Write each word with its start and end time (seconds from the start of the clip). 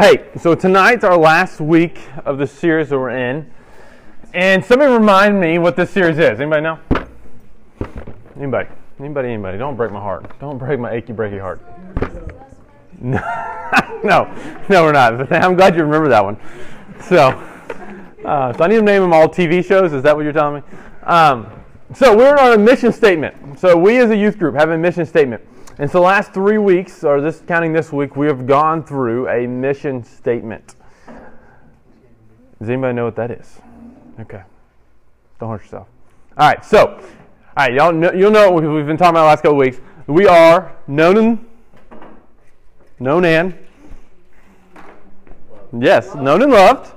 Hey, 0.00 0.30
so 0.40 0.54
tonight's 0.54 1.04
our 1.04 1.18
last 1.18 1.60
week 1.60 2.00
of 2.24 2.38
the 2.38 2.46
series 2.46 2.88
that 2.88 2.98
we're 2.98 3.10
in. 3.10 3.50
And 4.32 4.64
somebody 4.64 4.90
remind 4.90 5.38
me 5.38 5.58
what 5.58 5.76
this 5.76 5.90
series 5.90 6.16
is. 6.16 6.40
Anybody 6.40 6.62
know? 6.62 6.78
Anybody? 8.34 8.70
Anybody? 8.98 9.28
Anybody? 9.28 9.58
Don't 9.58 9.76
break 9.76 9.92
my 9.92 10.00
heart. 10.00 10.24
Don't 10.40 10.56
break 10.56 10.80
my 10.80 10.90
achy, 10.90 11.12
breaky 11.12 11.38
heart. 11.38 11.60
No, 12.98 13.18
no, 14.02 14.62
no, 14.70 14.84
we're 14.84 14.92
not. 14.92 15.30
I'm 15.34 15.54
glad 15.54 15.76
you 15.76 15.82
remember 15.82 16.08
that 16.08 16.24
one. 16.24 16.38
So, 17.02 17.28
uh, 18.24 18.54
so 18.54 18.64
I 18.64 18.68
need 18.68 18.76
to 18.76 18.82
name 18.82 19.02
them 19.02 19.12
all 19.12 19.28
TV 19.28 19.62
shows. 19.62 19.92
Is 19.92 20.02
that 20.04 20.16
what 20.16 20.22
you're 20.22 20.32
telling 20.32 20.62
me? 20.62 20.68
Um, 21.02 21.46
so 21.92 22.16
we're 22.16 22.38
on 22.38 22.54
a 22.54 22.58
mission 22.58 22.90
statement. 22.90 23.60
So 23.60 23.76
we 23.76 23.98
as 23.98 24.08
a 24.08 24.16
youth 24.16 24.38
group 24.38 24.54
have 24.54 24.70
a 24.70 24.78
mission 24.78 25.04
statement. 25.04 25.42
And 25.80 25.90
so 25.90 26.00
the 26.00 26.04
last 26.04 26.34
three 26.34 26.58
weeks, 26.58 27.04
or 27.04 27.22
this 27.22 27.42
counting 27.48 27.72
this 27.72 27.90
week, 27.90 28.14
we 28.14 28.26
have 28.26 28.46
gone 28.46 28.84
through 28.84 29.26
a 29.30 29.46
mission 29.46 30.04
statement. 30.04 30.74
Does 32.58 32.68
anybody 32.68 32.92
know 32.92 33.06
what 33.06 33.16
that 33.16 33.30
is? 33.30 33.58
Okay. 34.20 34.42
Don't 35.38 35.48
hurt 35.48 35.62
yourself. 35.62 35.88
All 36.36 36.50
right, 36.50 36.62
so, 36.62 36.86
all 36.86 37.00
right, 37.56 37.72
y'all 37.72 37.94
know, 37.94 38.12
you'll 38.12 38.30
know 38.30 38.50
what 38.50 38.62
we've 38.62 38.84
been 38.84 38.98
talking 38.98 39.16
about 39.16 39.22
the 39.22 39.28
last 39.28 39.42
couple 39.42 39.56
weeks. 39.56 39.78
We 40.06 40.26
are 40.26 40.76
known 40.86 41.16
and 41.16 41.46
known 42.98 43.24
and 43.24 43.56
yes, 45.72 46.14
known 46.14 46.42
and 46.42 46.52
loved 46.52 46.88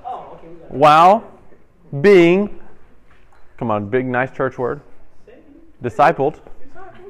while 0.68 1.24
being 2.02 2.60
come 3.56 3.72
on, 3.72 3.90
big 3.90 4.06
nice 4.06 4.32
church 4.32 4.58
word. 4.58 4.82
Discipled 5.82 6.42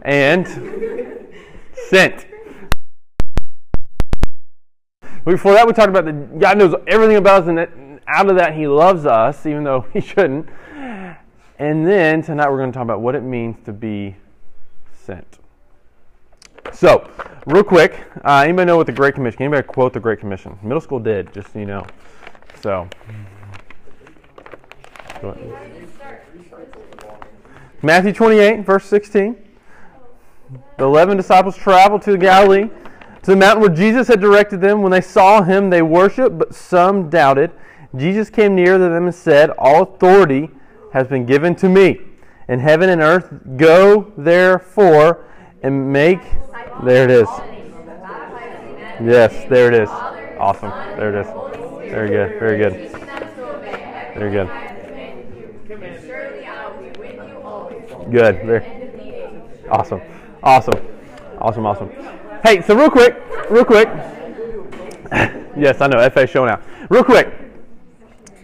and 0.03 0.45
sent. 1.89 2.25
Before 5.25 5.53
that, 5.53 5.65
we 5.65 5.73
talked 5.73 5.89
about 5.89 6.05
that 6.05 6.39
God 6.39 6.57
knows 6.57 6.75
everything 6.87 7.15
about 7.15 7.43
us, 7.43 7.47
and 7.47 7.57
that 7.57 7.71
out 8.07 8.29
of 8.29 8.35
that, 8.37 8.55
He 8.55 8.67
loves 8.67 9.05
us, 9.05 9.45
even 9.45 9.63
though 9.63 9.81
He 9.93 10.01
shouldn't. 10.01 10.49
And 11.59 11.87
then 11.87 12.21
tonight, 12.21 12.49
we're 12.49 12.57
going 12.57 12.71
to 12.71 12.75
talk 12.75 12.83
about 12.83 13.01
what 13.01 13.15
it 13.15 13.21
means 13.21 13.57
to 13.65 13.71
be 13.71 14.15
sent. 14.91 15.39
So, 16.73 17.09
real 17.45 17.63
quick, 17.63 17.99
uh, 18.25 18.41
anybody 18.43 18.65
know 18.65 18.77
what 18.77 18.87
the 18.87 18.91
Great 18.91 19.13
Commission? 19.13 19.43
Anybody 19.43 19.65
quote 19.67 19.93
the 19.93 19.99
Great 19.99 20.19
Commission? 20.19 20.57
Middle 20.63 20.81
school 20.81 20.99
did, 20.99 21.33
just 21.33 21.53
so 21.53 21.59
you 21.59 21.65
know. 21.65 21.85
So, 22.61 22.87
Matthew 27.81 28.13
28, 28.13 28.65
verse 28.65 28.85
16. 28.85 29.42
The 30.77 30.85
eleven 30.85 31.17
disciples 31.17 31.55
traveled 31.55 32.01
to 32.03 32.11
the 32.11 32.17
Galilee, 32.17 32.69
to 33.23 33.31
the 33.31 33.37
mountain 33.37 33.61
where 33.61 33.69
Jesus 33.69 34.07
had 34.07 34.19
directed 34.19 34.61
them. 34.61 34.81
When 34.81 34.91
they 34.91 35.01
saw 35.01 35.41
him, 35.41 35.69
they 35.69 35.81
worshiped, 35.81 36.37
but 36.37 36.53
some 36.53 37.09
doubted. 37.09 37.51
Jesus 37.95 38.29
came 38.29 38.55
near 38.55 38.77
to 38.77 38.83
them 38.83 39.05
and 39.05 39.15
said, 39.15 39.51
All 39.51 39.83
authority 39.83 40.49
has 40.93 41.07
been 41.07 41.25
given 41.25 41.55
to 41.55 41.69
me 41.69 41.99
in 42.47 42.59
heaven 42.59 42.89
and 42.89 43.01
earth. 43.01 43.31
Go 43.55 44.11
therefore 44.17 45.25
and 45.61 45.91
make. 45.91 46.21
There 46.83 47.05
it 47.05 47.11
is. 47.11 47.27
Yes, 49.01 49.47
there 49.49 49.67
it 49.67 49.75
is. 49.83 49.89
Awesome. 50.39 50.69
There 50.97 51.15
it 51.15 51.25
is. 51.25 51.27
Very 51.91 52.09
good. 52.09 52.39
Very 52.39 52.57
good. 52.57 52.91
Very 54.15 54.31
good. 54.31 54.49
Good. 58.11 58.45
Very 58.45 59.67
awesome. 59.69 60.01
Awesome. 60.43 60.85
Awesome, 61.39 61.65
awesome. 61.65 61.89
Hey, 62.43 62.61
so 62.61 62.75
real 62.75 62.89
quick, 62.89 63.15
real 63.49 63.63
quick. 63.63 63.87
yes, 65.57 65.79
I 65.79 65.87
know, 65.87 66.09
FA 66.09 66.27
show 66.27 66.45
now. 66.45 66.59
Real 66.89 67.03
quick, 67.03 67.33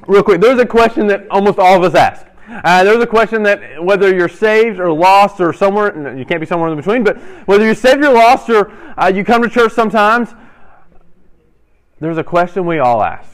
real 0.08 0.24
quick. 0.24 0.40
There's 0.40 0.60
a 0.60 0.66
question 0.66 1.08
that 1.08 1.28
almost 1.30 1.60
all 1.60 1.76
of 1.76 1.84
us 1.84 1.96
ask. 1.96 2.26
Uh, 2.48 2.86
there's 2.86 3.04
a 3.04 3.08
question 3.08 3.44
that 3.44 3.84
whether 3.84 4.16
you're 4.16 4.30
saved 4.30 4.80
or 4.80 4.94
lost 4.94 5.42
or 5.42 5.52
somewhere, 5.52 6.18
you 6.18 6.26
can't 6.26 6.40
be 6.40 6.46
somewhere 6.46 6.70
in 6.70 6.78
between, 6.78 7.04
but 7.04 7.18
whether 7.46 7.66
you're 7.66 7.76
saved 7.76 8.02
or 8.04 8.14
lost 8.14 8.50
or 8.50 8.72
uh, 8.98 9.12
you 9.14 9.26
come 9.26 9.44
to 9.44 9.50
church 9.50 9.74
sometimes, 9.74 10.30
there's 12.00 12.18
a 12.18 12.24
question 12.24 12.66
we 12.66 12.80
all 12.80 13.04
ask. 13.04 13.30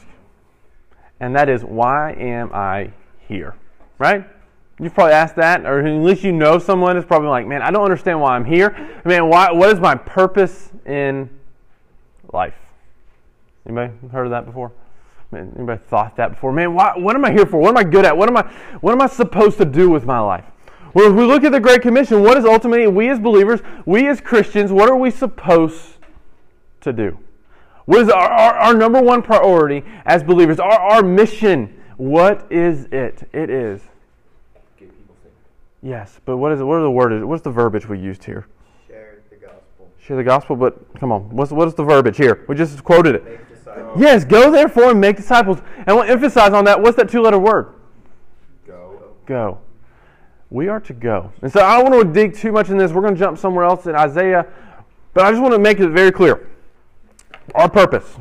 And 1.20 1.36
that 1.36 1.48
is, 1.48 1.62
why 1.62 2.12
am 2.14 2.50
I 2.52 2.90
here? 3.28 3.54
Right? 3.98 4.26
You've 4.78 4.92
probably 4.92 5.14
asked 5.14 5.36
that, 5.36 5.64
or 5.64 5.86
at 5.86 6.02
least 6.02 6.22
you 6.22 6.32
know 6.32 6.58
someone 6.58 6.98
is 6.98 7.04
probably 7.04 7.28
like, 7.28 7.46
man, 7.46 7.62
I 7.62 7.70
don't 7.70 7.82
understand 7.82 8.20
why 8.20 8.36
I'm 8.36 8.44
here. 8.44 9.00
Man, 9.06 9.28
why, 9.30 9.50
what 9.50 9.70
is 9.70 9.80
my 9.80 9.94
purpose 9.94 10.70
in 10.84 11.30
life? 12.30 12.54
Anybody 13.64 13.94
heard 14.12 14.26
of 14.26 14.30
that 14.30 14.44
before? 14.44 14.72
Man, 15.30 15.52
anybody 15.56 15.80
thought 15.88 16.16
that 16.16 16.32
before? 16.32 16.52
Man, 16.52 16.74
why, 16.74 16.92
what 16.96 17.16
am 17.16 17.24
I 17.24 17.32
here 17.32 17.46
for? 17.46 17.58
What 17.58 17.70
am 17.70 17.78
I 17.78 17.84
good 17.84 18.04
at? 18.04 18.16
What 18.16 18.28
am 18.28 18.36
I, 18.36 18.42
what 18.80 18.92
am 18.92 19.00
I 19.00 19.06
supposed 19.06 19.56
to 19.58 19.64
do 19.64 19.88
with 19.88 20.04
my 20.04 20.20
life? 20.20 20.44
Well, 20.92 21.10
if 21.10 21.16
we 21.16 21.24
look 21.24 21.42
at 21.42 21.52
the 21.52 21.60
Great 21.60 21.80
Commission, 21.80 22.22
what 22.22 22.36
is 22.36 22.44
ultimately, 22.44 22.86
we 22.86 23.08
as 23.08 23.18
believers, 23.18 23.60
we 23.86 24.06
as 24.08 24.20
Christians, 24.20 24.72
what 24.72 24.90
are 24.90 24.96
we 24.96 25.10
supposed 25.10 25.96
to 26.82 26.92
do? 26.92 27.18
What 27.86 28.02
is 28.02 28.08
our, 28.10 28.30
our, 28.30 28.54
our 28.54 28.74
number 28.74 29.00
one 29.00 29.22
priority 29.22 29.84
as 30.04 30.22
believers? 30.22 30.60
Our, 30.60 30.70
our 30.70 31.02
mission, 31.02 31.82
what 31.96 32.46
is 32.50 32.86
it? 32.86 33.28
It 33.32 33.48
is 33.48 33.80
Yes, 35.86 36.20
but 36.24 36.38
what 36.38 36.50
is 36.50 36.60
it? 36.60 36.64
What 36.64 36.78
are 36.78 36.82
the 36.82 36.90
word? 36.90 37.24
What's 37.24 37.44
the 37.44 37.50
verbiage 37.50 37.88
we 37.88 37.96
used 37.96 38.24
here? 38.24 38.48
Share 38.88 39.22
the 39.30 39.36
gospel. 39.36 39.88
Share 40.00 40.16
the 40.16 40.24
gospel, 40.24 40.56
but 40.56 40.98
come 40.98 41.12
on, 41.12 41.30
what's 41.30 41.52
what 41.52 41.68
is 41.68 41.74
the 41.74 41.84
verbiage 41.84 42.16
here? 42.16 42.44
We 42.48 42.56
just 42.56 42.82
quoted 42.82 43.14
it. 43.14 43.40
Yes, 43.96 44.24
go 44.24 44.50
therefore 44.50 44.90
and 44.90 45.00
make 45.00 45.16
disciples. 45.16 45.60
And 45.86 45.96
we'll 45.96 46.02
emphasize 46.10 46.52
on 46.52 46.64
that. 46.64 46.82
What's 46.82 46.96
that 46.96 47.08
two-letter 47.08 47.38
word? 47.38 47.74
Go. 48.66 49.00
Go. 49.26 49.58
We 50.50 50.66
are 50.66 50.80
to 50.80 50.92
go. 50.92 51.30
And 51.42 51.52
so 51.52 51.60
I 51.60 51.80
don't 51.80 51.92
want 51.92 52.04
to 52.04 52.12
dig 52.12 52.34
too 52.34 52.50
much 52.50 52.68
in 52.68 52.78
this. 52.78 52.90
We're 52.90 53.02
going 53.02 53.14
to 53.14 53.20
jump 53.20 53.38
somewhere 53.38 53.64
else 53.64 53.86
in 53.86 53.94
Isaiah, 53.94 54.44
but 55.14 55.24
I 55.24 55.30
just 55.30 55.40
want 55.40 55.54
to 55.54 55.60
make 55.60 55.78
it 55.78 55.90
very 55.90 56.10
clear. 56.10 56.48
Our 57.54 57.70
purpose, 57.70 58.16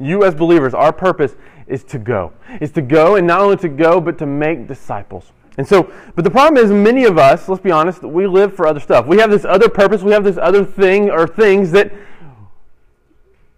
you 0.00 0.24
as 0.24 0.34
believers, 0.34 0.72
our 0.72 0.94
purpose 0.94 1.36
is 1.66 1.84
to 1.84 1.98
go. 1.98 2.32
Is 2.62 2.70
to 2.72 2.80
go, 2.80 3.16
and 3.16 3.26
not 3.26 3.40
only 3.40 3.58
to 3.58 3.68
go, 3.68 4.00
but 4.00 4.16
to 4.18 4.24
make 4.24 4.66
disciples. 4.66 5.32
And 5.58 5.66
so, 5.66 5.90
but 6.14 6.24
the 6.24 6.30
problem 6.30 6.62
is, 6.62 6.70
many 6.70 7.04
of 7.04 7.16
us, 7.18 7.48
let's 7.48 7.62
be 7.62 7.70
honest, 7.70 8.02
we 8.02 8.26
live 8.26 8.54
for 8.54 8.66
other 8.66 8.80
stuff. 8.80 9.06
We 9.06 9.18
have 9.18 9.30
this 9.30 9.44
other 9.44 9.68
purpose, 9.68 10.02
we 10.02 10.12
have 10.12 10.24
this 10.24 10.36
other 10.36 10.64
thing 10.64 11.10
or 11.10 11.26
things 11.26 11.70
that 11.72 11.92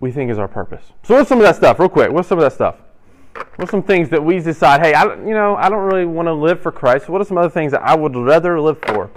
we 0.00 0.12
think 0.12 0.30
is 0.30 0.38
our 0.38 0.48
purpose. 0.48 0.84
So, 1.02 1.16
what's 1.16 1.28
some 1.28 1.38
of 1.38 1.44
that 1.44 1.56
stuff, 1.56 1.78
real 1.80 1.88
quick? 1.88 2.12
What's 2.12 2.28
some 2.28 2.38
of 2.38 2.44
that 2.44 2.52
stuff? 2.52 2.76
What's 3.56 3.70
some 3.70 3.82
things 3.82 4.08
that 4.10 4.24
we 4.24 4.38
decide, 4.38 4.80
hey, 4.80 4.94
I, 4.94 5.04
you 5.16 5.34
know, 5.34 5.56
I 5.56 5.68
don't 5.68 5.84
really 5.84 6.06
want 6.06 6.26
to 6.26 6.32
live 6.32 6.60
for 6.60 6.70
Christ. 6.70 7.08
What 7.08 7.20
are 7.20 7.24
some 7.24 7.38
other 7.38 7.50
things 7.50 7.72
that 7.72 7.82
I 7.82 7.96
would 7.96 8.14
rather 8.14 8.60
live 8.60 8.78
for? 8.82 9.10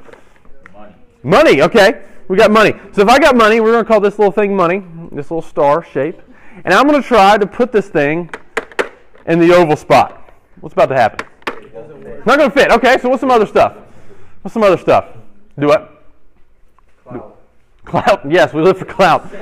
Money. 0.74 0.96
Money, 1.24 1.62
okay. 1.62 2.04
We 2.28 2.38
got 2.38 2.50
money. 2.50 2.74
So, 2.94 3.02
if 3.02 3.10
I 3.10 3.20
got 3.20 3.36
money, 3.36 3.60
we're 3.60 3.74
going 3.74 3.84
to 3.84 3.88
call 3.88 4.00
this 4.00 4.18
little 4.18 4.32
thing 4.32 4.56
money, 4.56 4.84
this 5.12 5.30
little 5.30 5.42
star 5.44 5.84
shape. 5.84 6.20
And 6.66 6.74
I'm 6.74 6.88
going 6.88 7.02
to 7.02 7.08
try 7.08 7.38
to 7.38 7.46
put 7.46 7.72
this 7.72 7.90
thing 7.90 8.32
in 9.28 9.40
the 9.40 9.54
oval 9.54 9.76
spot. 9.76 10.34
What's 10.60 10.74
about 10.74 10.88
to 10.88 10.96
happen? 10.96 11.28
Not 12.26 12.38
going 12.38 12.50
to 12.52 12.56
fit. 12.56 12.72
Okay, 12.72 12.98
so 13.00 13.10
what's 13.10 13.22
some 13.22 13.32
other 13.32 13.46
stuff? 13.46 13.76
What's 14.42 14.54
some 14.54 14.64
other 14.64 14.78
stuff? 14.78 15.06
Do 15.60 15.68
what? 15.68 16.04
Clout. 17.04 17.38
Clout. 17.86 18.32
Yes, 18.32 18.54
we 18.54 18.62
live 18.62 18.78
for 18.78 18.86
clout. 18.86 19.34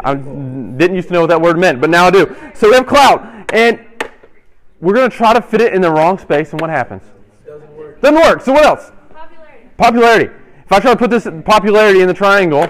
I 0.00 0.14
didn't 0.14 0.94
used 0.94 1.08
to 1.08 1.14
know 1.14 1.20
what 1.22 1.28
that 1.28 1.40
word 1.40 1.58
meant, 1.58 1.80
but 1.80 1.90
now 1.90 2.06
I 2.06 2.10
do. 2.10 2.36
So 2.54 2.68
we 2.68 2.74
have 2.74 2.86
clout, 2.86 3.52
and 3.52 3.84
we're 4.80 4.94
going 4.94 5.10
to 5.10 5.16
try 5.16 5.32
to 5.32 5.42
fit 5.42 5.60
it 5.60 5.72
in 5.74 5.80
the 5.80 5.90
wrong 5.90 6.18
space, 6.18 6.52
and 6.52 6.60
what 6.60 6.70
happens? 6.70 7.02
Doesn't 7.46 7.76
work. 7.76 8.00
Doesn't 8.00 8.20
work. 8.20 8.40
So 8.42 8.52
what 8.52 8.64
else? 8.64 8.92
Popularity. 9.12 9.68
Popularity. 9.76 10.24
If 10.64 10.72
I 10.72 10.80
try 10.80 10.92
to 10.92 10.96
put 10.96 11.10
this 11.10 11.26
popularity 11.44 12.00
in 12.02 12.08
the 12.08 12.14
triangle, 12.14 12.64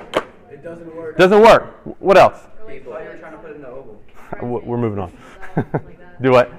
It 0.50 0.62
doesn't 0.62 0.94
work. 0.96 1.18
doesn't 1.18 1.40
work. 1.40 1.74
What 2.00 2.16
else? 2.16 2.38
People. 2.68 2.92
Why 2.92 3.02
you're 3.02 3.16
trying 3.16 3.32
to 3.32 3.38
put 3.38 3.50
it 3.50 3.56
in 3.56 3.62
the 3.62 3.68
oval? 3.68 4.00
We're 4.66 4.78
moving 4.78 5.00
on. 5.00 5.12
Stuff 5.52 5.66
like 5.74 5.98
that. 5.98 6.22
Do 6.22 6.30
what? 6.30 6.50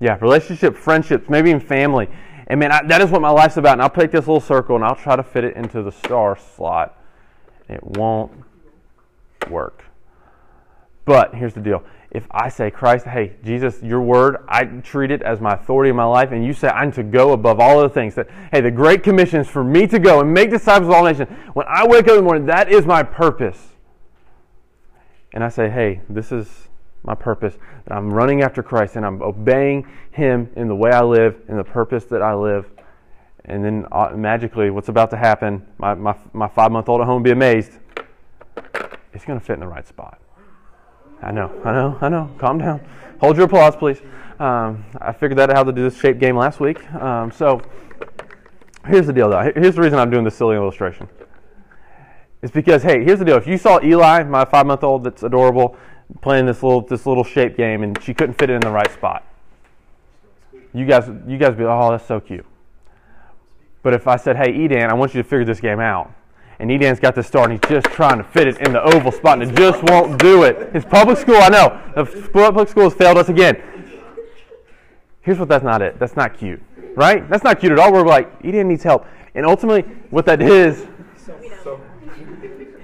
Yeah, 0.00 0.16
relationship, 0.20 0.76
friendships, 0.76 1.28
maybe 1.28 1.50
even 1.50 1.60
family. 1.60 2.08
And 2.46 2.60
man, 2.60 2.72
I, 2.72 2.82
that 2.86 3.00
is 3.00 3.10
what 3.10 3.20
my 3.20 3.30
life's 3.30 3.56
about. 3.56 3.74
And 3.74 3.82
I'll 3.82 3.90
take 3.90 4.10
this 4.10 4.26
little 4.26 4.40
circle 4.40 4.76
and 4.76 4.84
I'll 4.84 4.96
try 4.96 5.16
to 5.16 5.22
fit 5.22 5.44
it 5.44 5.56
into 5.56 5.82
the 5.82 5.92
star 5.92 6.36
slot. 6.36 6.96
It 7.68 7.82
won't 7.82 8.32
work. 9.50 9.84
But 11.04 11.34
here's 11.34 11.54
the 11.54 11.60
deal. 11.60 11.82
If 12.10 12.26
I 12.30 12.48
say, 12.48 12.70
Christ, 12.70 13.04
hey, 13.04 13.36
Jesus, 13.44 13.82
your 13.82 14.00
word, 14.00 14.44
I 14.48 14.64
treat 14.64 15.10
it 15.10 15.20
as 15.20 15.40
my 15.40 15.54
authority 15.54 15.90
in 15.90 15.96
my 15.96 16.04
life, 16.04 16.32
and 16.32 16.42
you 16.42 16.54
say 16.54 16.68
I'm 16.68 16.90
to 16.92 17.02
go 17.02 17.32
above 17.32 17.60
all 17.60 17.78
other 17.78 17.92
things, 17.92 18.14
that, 18.14 18.28
hey, 18.50 18.62
the 18.62 18.70
Great 18.70 19.02
Commission 19.02 19.40
is 19.40 19.48
for 19.48 19.62
me 19.62 19.86
to 19.88 19.98
go 19.98 20.20
and 20.20 20.32
make 20.32 20.48
disciples 20.48 20.88
of 20.88 20.94
all 20.94 21.04
nations. 21.04 21.28
When 21.52 21.66
I 21.68 21.86
wake 21.86 22.04
up 22.04 22.10
in 22.10 22.16
the 22.16 22.22
morning, 22.22 22.46
that 22.46 22.70
is 22.70 22.86
my 22.86 23.02
purpose. 23.02 23.58
And 25.34 25.44
I 25.44 25.50
say, 25.50 25.68
hey, 25.68 26.00
this 26.08 26.32
is 26.32 26.67
my 27.02 27.14
purpose, 27.14 27.56
that 27.86 27.94
I'm 27.94 28.12
running 28.12 28.42
after 28.42 28.62
Christ 28.62 28.96
and 28.96 29.06
I'm 29.06 29.22
obeying 29.22 29.86
Him 30.10 30.50
in 30.56 30.68
the 30.68 30.74
way 30.74 30.90
I 30.90 31.02
live, 31.02 31.40
in 31.48 31.56
the 31.56 31.64
purpose 31.64 32.04
that 32.06 32.22
I 32.22 32.34
live. 32.34 32.70
And 33.44 33.64
then 33.64 33.86
uh, 33.92 34.10
magically, 34.14 34.70
what's 34.70 34.88
about 34.88 35.10
to 35.10 35.16
happen, 35.16 35.66
my, 35.78 35.94
my, 35.94 36.14
my 36.32 36.48
five 36.48 36.70
month 36.70 36.88
old 36.88 37.00
at 37.00 37.06
home 37.06 37.22
be 37.22 37.30
amazed. 37.30 37.72
It's 39.14 39.24
going 39.24 39.38
to 39.38 39.44
fit 39.44 39.54
in 39.54 39.60
the 39.60 39.66
right 39.66 39.86
spot. 39.86 40.20
I 41.22 41.32
know, 41.32 41.50
I 41.64 41.72
know, 41.72 41.98
I 42.00 42.08
know. 42.08 42.30
Calm 42.38 42.58
down. 42.58 42.86
Hold 43.20 43.36
your 43.36 43.46
applause, 43.46 43.74
please. 43.74 44.00
Um, 44.38 44.84
I 45.00 45.12
figured 45.12 45.40
out 45.40 45.50
how 45.50 45.64
to 45.64 45.72
do 45.72 45.82
this 45.82 45.98
shape 45.98 46.20
game 46.20 46.36
last 46.36 46.60
week. 46.60 46.88
Um, 46.94 47.32
so 47.32 47.60
here's 48.86 49.06
the 49.06 49.12
deal, 49.12 49.28
though. 49.30 49.50
Here's 49.54 49.74
the 49.74 49.82
reason 49.82 49.98
I'm 49.98 50.10
doing 50.10 50.24
this 50.24 50.36
silly 50.36 50.54
illustration. 50.54 51.08
It's 52.40 52.52
because, 52.52 52.84
hey, 52.84 53.02
here's 53.02 53.18
the 53.18 53.24
deal. 53.24 53.36
If 53.36 53.48
you 53.48 53.58
saw 53.58 53.82
Eli, 53.82 54.22
my 54.22 54.44
five-month-old 54.44 55.02
that's 55.02 55.24
adorable, 55.24 55.76
playing 56.20 56.46
this 56.46 56.62
little 56.62 56.80
this 56.80 57.06
little 57.06 57.24
shape 57.24 57.56
game, 57.56 57.82
and 57.82 58.02
she 58.02 58.14
couldn't 58.14 58.34
fit 58.34 58.50
it 58.50 58.54
in 58.54 58.60
the 58.60 58.70
right 58.70 58.90
spot, 58.90 59.24
you 60.72 60.86
guys 60.86 61.08
you 61.26 61.38
guys 61.38 61.54
be, 61.54 61.64
oh, 61.64 61.90
that's 61.90 62.06
so 62.06 62.20
cute. 62.20 62.46
But 63.82 63.94
if 63.94 64.08
I 64.08 64.16
said, 64.16 64.36
hey, 64.36 64.52
Edan, 64.52 64.90
I 64.90 64.94
want 64.94 65.14
you 65.14 65.22
to 65.22 65.28
figure 65.28 65.44
this 65.44 65.60
game 65.60 65.80
out, 65.80 66.12
and 66.58 66.70
Edan's 66.70 67.00
got 67.00 67.14
this 67.14 67.26
star, 67.26 67.44
and 67.44 67.52
he's 67.52 67.70
just 67.70 67.86
trying 67.86 68.18
to 68.18 68.24
fit 68.24 68.48
it 68.48 68.58
in 68.66 68.72
the 68.72 68.82
oval 68.82 69.12
spot, 69.12 69.40
and 69.40 69.50
it 69.50 69.56
just 69.56 69.82
won't 69.84 70.18
do 70.18 70.42
it. 70.42 70.70
It's 70.74 70.84
public 70.84 71.18
school, 71.18 71.36
I 71.36 71.48
know. 71.48 71.80
The 71.94 72.28
public 72.32 72.68
school 72.68 72.84
has 72.84 72.94
failed 72.94 73.18
us 73.18 73.28
again. 73.28 73.62
Here's 75.20 75.38
what 75.38 75.48
that's 75.48 75.64
not 75.64 75.82
it. 75.82 75.98
That's 75.98 76.16
not 76.16 76.36
cute, 76.36 76.60
right? 76.96 77.28
That's 77.28 77.44
not 77.44 77.60
cute 77.60 77.72
at 77.72 77.78
all. 77.78 77.92
We're 77.92 78.06
like, 78.06 78.42
Edan 78.42 78.66
needs 78.66 78.82
help. 78.82 79.06
And 79.34 79.46
ultimately, 79.46 79.82
what 80.10 80.26
that 80.26 80.42
is, 80.42 80.86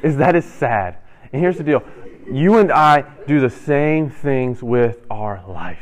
is 0.02 0.16
that 0.16 0.36
is 0.36 0.44
sad. 0.44 0.98
And 1.32 1.40
here's 1.42 1.56
the 1.56 1.64
deal 1.64 1.82
you 2.30 2.58
and 2.58 2.72
I 2.72 3.04
do 3.26 3.40
the 3.40 3.50
same 3.50 4.10
things 4.10 4.62
with 4.62 5.04
our 5.10 5.42
life. 5.46 5.78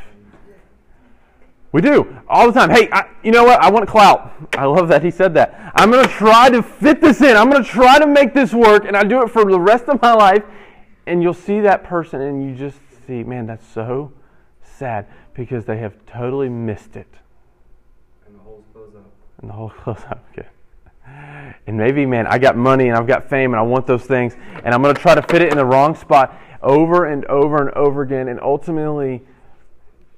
We 1.73 1.81
do 1.81 2.19
all 2.29 2.51
the 2.51 2.53
time. 2.53 2.69
Hey, 2.69 2.91
I, 2.93 3.09
you 3.23 3.31
know 3.31 3.45
what? 3.45 3.61
I 3.61 3.71
want 3.71 3.89
clout. 3.89 4.33
I 4.59 4.67
love 4.67 4.89
that 4.89 5.03
he 5.03 5.11
said 5.11 5.33
that. 5.35 5.73
I'm 5.75 5.91
going 5.91 6.05
to 6.05 6.11
try 6.11 6.51
to 6.51 6.63
fit 6.63 7.01
this 7.01 7.23
in. 7.23 7.35
I'm 7.35 7.51
going 7.51 7.65
to 7.65 7.69
try 7.69 7.99
to 7.99 8.07
make 8.07 8.35
this 8.35 8.53
work, 8.53 8.85
and 8.85 8.95
I 8.95 9.05
do 9.05 9.23
it 9.23 9.31
for 9.31 9.45
the 9.45 9.59
rest 9.59 9.89
of 9.89 10.01
my 10.03 10.13
life. 10.13 10.45
And 11.07 11.23
you'll 11.23 11.33
see 11.33 11.61
that 11.61 11.83
person, 11.83 12.21
and 12.21 12.45
you 12.45 12.55
just 12.55 12.79
see, 13.07 13.25
man, 13.25 13.47
that's 13.47 13.67
so 13.67 14.13
sad 14.63 15.07
because 15.35 15.65
they 15.65 15.79
have 15.79 15.95
totally 16.05 16.51
missed 16.51 16.95
it. 16.95 17.09
And 18.27 18.37
the 18.37 18.41
holes 18.41 18.65
close 18.73 18.95
up. 18.95 19.11
And 19.41 19.49
the 19.49 19.55
whole 19.55 19.71
close 19.71 20.05
up. 20.11 20.25
Okay. 20.33 20.49
And 21.67 21.77
maybe, 21.77 22.07
man, 22.07 22.27
I 22.27 22.39
got 22.39 22.57
money 22.57 22.89
and 22.89 22.97
I've 22.97 23.07
got 23.07 23.29
fame 23.29 23.53
and 23.53 23.61
I 23.61 23.63
want 23.63 23.87
those 23.87 24.05
things, 24.05 24.35
and 24.65 24.75
I'm 24.75 24.83
going 24.83 24.95
to 24.95 25.01
try 25.01 25.15
to 25.15 25.23
fit 25.23 25.43
it 25.43 25.51
in 25.51 25.57
the 25.57 25.65
wrong 25.65 25.95
spot 25.95 26.39
over 26.63 27.07
and 27.07 27.25
over 27.27 27.59
and 27.59 27.71
over 27.71 28.03
again, 28.03 28.29
and 28.29 28.41
ultimately 28.41 29.23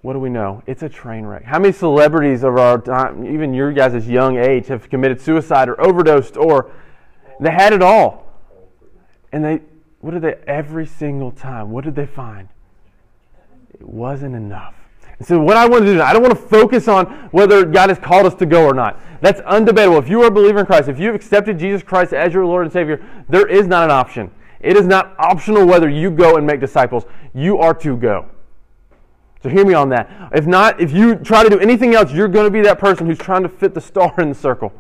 what 0.05 0.13
do 0.13 0.19
we 0.19 0.29
know? 0.29 0.63
It's 0.67 0.83
a 0.83 0.89
train 0.91 1.25
wreck. 1.25 1.45
How 1.45 1.59
many 1.59 1.73
celebrities 1.73 2.43
of 2.43 2.59
our 2.59 2.79
time, 2.79 3.25
even 3.25 3.55
your 3.55 3.73
guys' 3.73 4.07
young 4.07 4.37
age, 4.37 4.67
have 4.67 4.91
committed 4.91 5.19
suicide 5.19 5.67
or 5.67 5.81
overdosed 5.81 6.37
or 6.37 6.71
they 7.41 7.51
had 7.51 7.73
it 7.73 7.81
all? 7.81 8.27
And 9.33 9.43
they, 9.43 9.63
what 10.01 10.11
did 10.11 10.21
they, 10.21 10.35
every 10.47 10.85
single 10.85 11.31
time, 11.31 11.71
what 11.71 11.85
did 11.85 11.95
they 11.95 12.05
find? 12.05 12.51
It 13.73 13.89
wasn't 13.89 14.35
enough. 14.35 14.75
And 15.19 15.27
so, 15.27 15.39
what 15.41 15.57
I 15.57 15.67
want 15.69 15.83
to 15.83 15.87
do, 15.87 15.95
is, 15.97 16.01
I 16.01 16.13
don't 16.13 16.23
want 16.23 16.35
to 16.35 16.43
focus 16.43 16.89
on 16.89 17.07
whether 17.31 17.65
God 17.65 17.89
has 17.89 17.99
called 17.99 18.27
us 18.27 18.35
to 18.37 18.47
go 18.47 18.65
or 18.65 18.75
not. 18.75 19.01
That's 19.21 19.41
undebatable. 19.43 20.03
If 20.03 20.09
you 20.09 20.23
are 20.23 20.27
a 20.27 20.31
believer 20.31 20.61
in 20.61 20.67
Christ, 20.67 20.89
if 20.89 20.99
you've 20.99 21.15
accepted 21.15 21.59
Jesus 21.59 21.83
Christ 21.83 22.13
as 22.13 22.35
your 22.35 22.45
Lord 22.45 22.65
and 22.65 22.73
Savior, 22.73 23.05
there 23.29 23.47
is 23.47 23.67
not 23.67 23.85
an 23.85 23.91
option. 23.91 24.31
It 24.61 24.77
is 24.77 24.87
not 24.87 25.15
optional 25.19 25.67
whether 25.67 25.89
you 25.89 26.11
go 26.11 26.37
and 26.37 26.47
make 26.47 26.61
disciples. 26.61 27.05
You 27.35 27.59
are 27.59 27.75
to 27.75 27.97
go. 27.97 28.31
So 29.43 29.51
hear 29.51 29.65
me 29.67 29.75
on 29.75 29.91
that. 29.91 30.31
If 30.33 30.47
not, 30.47 30.81
if 30.81 30.91
you 30.91 31.17
try 31.17 31.43
to 31.43 31.51
do 31.51 31.59
anything 31.59 31.95
else, 31.95 32.11
you're 32.11 32.29
going 32.29 32.47
to 32.47 32.51
be 32.51 32.63
that 32.63 32.79
person 32.79 33.07
who's 33.07 33.19
trying 33.19 33.43
to 33.43 33.49
fit 33.49 33.75
the 33.75 33.81
star 33.81 34.15
in 34.19 34.31
the 34.31 34.35
circle. 34.35 34.73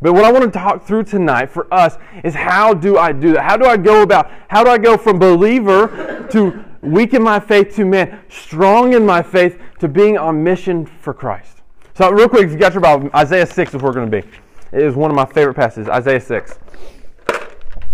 But 0.00 0.12
what 0.12 0.24
I 0.24 0.32
want 0.32 0.44
to 0.44 0.50
talk 0.50 0.84
through 0.86 1.04
tonight 1.04 1.50
for 1.50 1.72
us 1.72 1.96
is 2.24 2.34
how 2.34 2.74
do 2.74 2.98
I 2.98 3.12
do 3.12 3.32
that? 3.34 3.42
How 3.42 3.56
do 3.56 3.64
I 3.64 3.76
go 3.76 4.02
about, 4.02 4.30
how 4.48 4.62
do 4.64 4.70
I 4.70 4.78
go 4.78 4.96
from 4.96 5.18
believer 5.18 6.26
to 6.30 6.64
weak 6.82 7.14
in 7.14 7.22
my 7.22 7.40
faith 7.40 7.74
to 7.76 7.84
man, 7.84 8.20
strong 8.28 8.92
in 8.92 9.06
my 9.06 9.22
faith 9.22 9.60
to 9.80 9.88
being 9.88 10.18
on 10.18 10.42
mission 10.42 10.84
for 10.84 11.14
Christ? 11.14 11.62
So, 11.94 12.10
real 12.10 12.28
quick, 12.28 12.44
if 12.44 12.52
you 12.52 12.58
got 12.58 12.74
your 12.74 12.80
Bible, 12.80 13.08
Isaiah 13.14 13.46
6 13.46 13.74
is 13.74 13.74
where 13.80 13.90
we're 13.90 13.94
going 13.94 14.10
to 14.10 14.22
be. 14.22 14.28
It 14.72 14.82
is 14.82 14.96
one 14.96 15.10
of 15.10 15.14
my 15.14 15.24
favorite 15.24 15.54
passages, 15.54 15.88
Isaiah 15.88 16.20
6. 16.20 16.58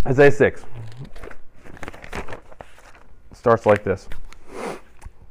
Isaiah 0.06 0.32
6 0.32 0.64
starts 3.34 3.66
like 3.66 3.84
this. 3.84 4.08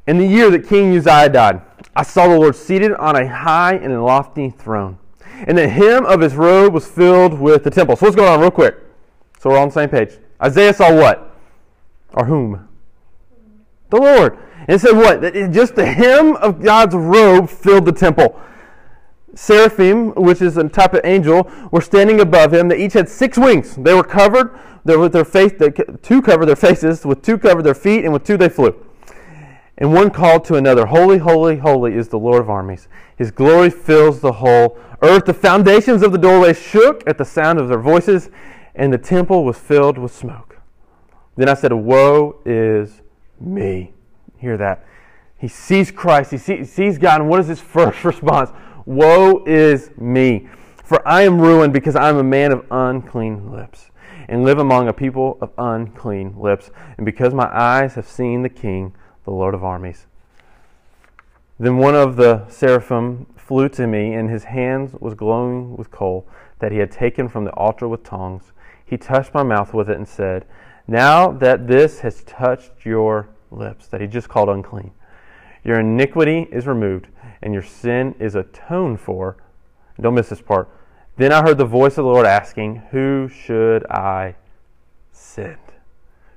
In 0.08 0.18
the 0.18 0.26
year 0.26 0.50
that 0.52 0.68
King 0.68 0.96
Uzziah 0.96 1.30
died, 1.30 1.62
I 1.96 2.04
saw 2.04 2.28
the 2.28 2.38
Lord 2.38 2.56
seated 2.56 2.94
on 2.94 3.16
a 3.16 3.28
high 3.28 3.76
and 3.76 4.04
lofty 4.04 4.50
throne. 4.50 4.98
And 5.48 5.58
the 5.58 5.68
hem 5.68 6.06
of 6.06 6.22
his 6.22 6.36
robe 6.36 6.74
was 6.74 6.88
filled 6.88 7.40
with 7.40 7.64
the 7.64 7.70
temple. 7.70 7.96
So 7.96 8.06
what's 8.06 8.16
going 8.16 8.30
on 8.30 8.40
real 8.40 8.52
quick? 8.52 8.78
So 9.40 9.50
we're 9.50 9.58
on 9.58 9.70
the 9.70 9.74
same 9.74 9.90
page. 9.90 10.18
Isaiah 10.42 10.74
saw 10.74 10.94
what? 10.94 11.36
Or 12.14 12.26
whom? 12.26 12.68
The 13.90 13.98
Lord. 13.98 14.38
And 14.60 14.70
it 14.70 14.80
said 14.80 14.94
what? 14.94 15.22
Just 15.54 15.76
the 15.76 15.86
hem 15.86 16.36
of 16.36 16.62
God's 16.62 16.96
robe 16.96 17.50
filled 17.50 17.86
the 17.86 17.92
temple. 17.92 18.40
Seraphim, 19.36 20.14
which 20.16 20.42
is 20.42 20.58
a 20.58 20.68
type 20.68 20.94
of 20.94 21.02
angel, 21.04 21.50
were 21.72 21.82
standing 21.82 22.20
above 22.20 22.54
him. 22.54 22.68
They 22.68 22.84
each 22.84 22.94
had 22.94 23.08
six 23.08 23.38
wings. 23.38 23.76
They 23.76 23.94
were 23.94 24.04
covered 24.04 24.60
with 24.84 25.14
their 25.14 25.26
face. 25.26 25.54
They, 25.58 25.70
two 26.02 26.22
covered 26.22 26.48
their 26.48 26.56
faces, 26.56 27.06
with 27.06 27.22
two 27.22 27.38
covered 27.38 27.64
their 27.64 27.76
feet, 27.76 28.04
and 28.04 28.12
with 28.12 28.24
two 28.24 28.38
they 28.38 28.50
flew. 28.50 28.76
And 29.80 29.94
one 29.94 30.12
called 30.12 30.44
to 30.46 30.56
another, 30.56 30.86
Holy, 30.86 31.18
holy, 31.18 31.58
holy 31.58 31.96
is 31.96 32.10
the 32.10 32.20
Lord 32.20 32.42
of 32.42 32.50
armies. 32.50 32.90
His 33.16 33.32
glory 33.32 33.70
fills 33.70 34.20
the 34.20 34.34
whole 34.34 34.78
earth. 35.02 35.26
The 35.26 35.34
foundations 35.34 36.04
of 36.04 36.12
the 36.12 36.18
doorway 36.18 36.54
shook 36.54 37.02
at 37.08 37.18
the 37.18 37.24
sound 37.24 37.60
of 37.60 37.70
their 37.70 37.80
voices, 37.80 38.30
and 38.76 38.92
the 38.92 38.98
temple 38.98 39.46
was 39.46 39.58
filled 39.58 39.98
with 39.98 40.14
smoke. 40.14 40.58
Then 41.38 41.48
I 41.48 41.54
said, 41.54 41.72
Woe 41.72 42.42
is 42.44 43.02
me. 43.40 43.94
Hear 44.38 44.58
that. 44.58 44.86
He 45.38 45.48
sees 45.48 45.92
Christ, 45.92 46.32
he 46.32 46.66
sees 46.66 46.98
God, 46.98 47.22
and 47.22 47.30
what 47.30 47.40
is 47.40 47.48
his 47.48 47.62
first 47.62 48.04
response? 48.04 48.52
Woe 48.86 49.46
is 49.46 49.92
me. 49.98 50.50
For 50.84 51.08
I 51.08 51.22
am 51.22 51.40
ruined 51.40 51.72
because 51.72 51.96
I 51.96 52.10
am 52.10 52.18
a 52.18 52.24
man 52.24 52.52
of 52.52 52.66
unclean 52.70 53.50
lips, 53.50 53.92
and 54.28 54.44
live 54.44 54.60
among 54.60 54.90
a 54.90 54.94
people 54.94 55.38
of 55.40 55.52
unclean 55.58 56.38
lips, 56.38 56.70
and 56.98 57.06
because 57.06 57.34
my 57.34 57.50
eyes 57.58 57.94
have 57.94 58.08
seen 58.08 58.42
the 58.42 58.50
King 58.50 58.94
the 59.30 59.36
Lord 59.36 59.54
of 59.54 59.64
armies. 59.64 60.08
Then 61.60 61.78
one 61.78 61.96
of 61.96 62.16
the 62.16 62.48
seraphim 62.50 63.28
flew 63.38 63.70
to 63.70 63.86
me, 63.86 64.14
and 64.14 64.30
his 64.30 64.46
hands 64.46 64.94
was 65.00 65.14
glowing 65.14 65.78
with 65.78 65.92
coal 65.92 66.28
that 66.58 66.72
he 66.72 66.80
had 66.80 66.92
taken 66.92 67.30
from 67.30 67.46
the 67.46 67.52
altar 67.52 67.88
with 67.88 68.04
tongs. 68.04 68.52
He 68.84 68.98
touched 68.98 69.34
my 69.34 69.44
mouth 69.44 69.72
with 69.74 69.88
it 69.90 69.98
and 69.98 70.08
said, 70.08 70.46
Now 70.88 71.32
that 71.32 71.68
this 71.68 72.00
has 72.00 72.24
touched 72.24 72.86
your 72.86 73.30
lips, 73.52 73.88
that 73.88 74.02
he 74.02 74.08
just 74.08 74.30
called 74.30 74.50
unclean, 74.50 74.92
your 75.64 75.80
iniquity 75.80 76.48
is 76.52 76.66
removed, 76.66 77.08
and 77.42 77.54
your 77.54 77.64
sin 77.64 78.16
is 78.20 78.34
atoned 78.34 79.00
for. 79.00 79.38
Don't 80.02 80.16
miss 80.16 80.30
this 80.30 80.42
part. 80.42 80.70
Then 81.18 81.32
I 81.32 81.44
heard 81.44 81.58
the 81.60 81.66
voice 81.66 81.98
of 82.00 82.06
the 82.06 82.12
Lord 82.12 82.26
asking, 82.26 82.78
Who 82.92 83.28
should 83.28 83.86
I 83.92 84.36
send? 85.12 85.58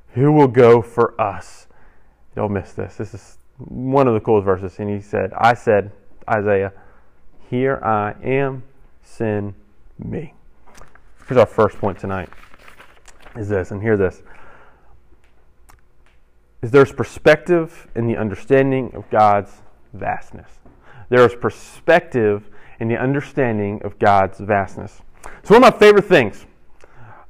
Who 0.08 0.30
will 0.32 0.49
go 0.49 0.82
for 0.82 1.18
us? 1.18 1.68
Don't 2.34 2.52
miss 2.52 2.72
this. 2.72 2.96
This 2.96 3.14
is 3.14 3.38
one 3.58 4.08
of 4.08 4.14
the 4.14 4.20
coolest 4.20 4.44
verses. 4.44 4.78
And 4.78 4.88
he 4.88 5.00
said, 5.00 5.32
I 5.36 5.54
said, 5.54 5.92
Isaiah, 6.28 6.72
here 7.50 7.80
I 7.84 8.14
am, 8.22 8.62
send 9.02 9.54
me. 9.98 10.34
Here's 11.28 11.38
our 11.38 11.46
first 11.46 11.78
point 11.78 11.98
tonight. 11.98 12.28
Is 13.36 13.48
this, 13.48 13.70
and 13.70 13.82
hear 13.82 13.96
this. 13.96 14.22
Is 16.62 16.70
there's 16.70 16.92
perspective 16.92 17.88
in 17.94 18.06
the 18.06 18.16
understanding 18.16 18.94
of 18.94 19.08
God's 19.10 19.62
vastness. 19.92 20.48
There 21.08 21.24
is 21.26 21.34
perspective 21.34 22.48
in 22.80 22.88
the 22.88 22.96
understanding 22.96 23.80
of 23.84 23.98
God's 23.98 24.38
vastness. 24.38 25.02
So 25.42 25.54
one 25.54 25.64
of 25.64 25.72
my 25.72 25.78
favorite 25.78 26.06
things 26.06 26.46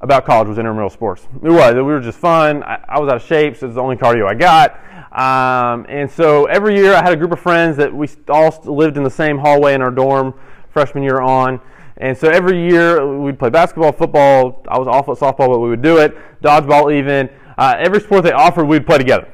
about 0.02 0.26
college 0.26 0.48
was 0.48 0.58
intramural 0.58 0.90
sports. 0.90 1.26
It 1.42 1.50
was. 1.50 1.74
We 1.74 1.82
were 1.82 2.00
just 2.00 2.18
fun. 2.18 2.62
I, 2.64 2.84
I 2.88 3.00
was 3.00 3.08
out 3.08 3.16
of 3.16 3.22
shape, 3.22 3.56
so 3.56 3.66
it's 3.66 3.76
the 3.76 3.80
only 3.80 3.96
cardio 3.96 4.28
I 4.28 4.34
got. 4.34 4.78
Um, 5.12 5.86
and 5.88 6.10
so 6.10 6.46
every 6.46 6.74
year 6.76 6.94
I 6.94 7.02
had 7.02 7.12
a 7.12 7.16
group 7.16 7.32
of 7.32 7.40
friends 7.40 7.76
that 7.76 7.94
we 7.94 8.08
all 8.28 8.62
lived 8.64 8.96
in 8.96 9.04
the 9.04 9.10
same 9.10 9.38
hallway 9.38 9.74
in 9.74 9.82
our 9.82 9.90
dorm 9.90 10.34
freshman 10.70 11.04
year 11.04 11.20
on. 11.20 11.60
And 11.98 12.16
so 12.16 12.28
every 12.28 12.68
year 12.68 13.06
we'd 13.18 13.38
play 13.38 13.50
basketball, 13.50 13.92
football. 13.92 14.64
I 14.68 14.78
was 14.78 14.88
awful 14.88 15.12
at 15.12 15.20
softball, 15.20 15.48
but 15.48 15.60
we 15.60 15.68
would 15.68 15.82
do 15.82 15.98
it. 15.98 16.16
Dodgeball, 16.42 16.92
even. 16.92 17.30
Uh, 17.56 17.76
every 17.78 18.00
sport 18.00 18.24
they 18.24 18.32
offered, 18.32 18.64
we'd 18.64 18.86
play 18.86 18.98
together. 18.98 19.28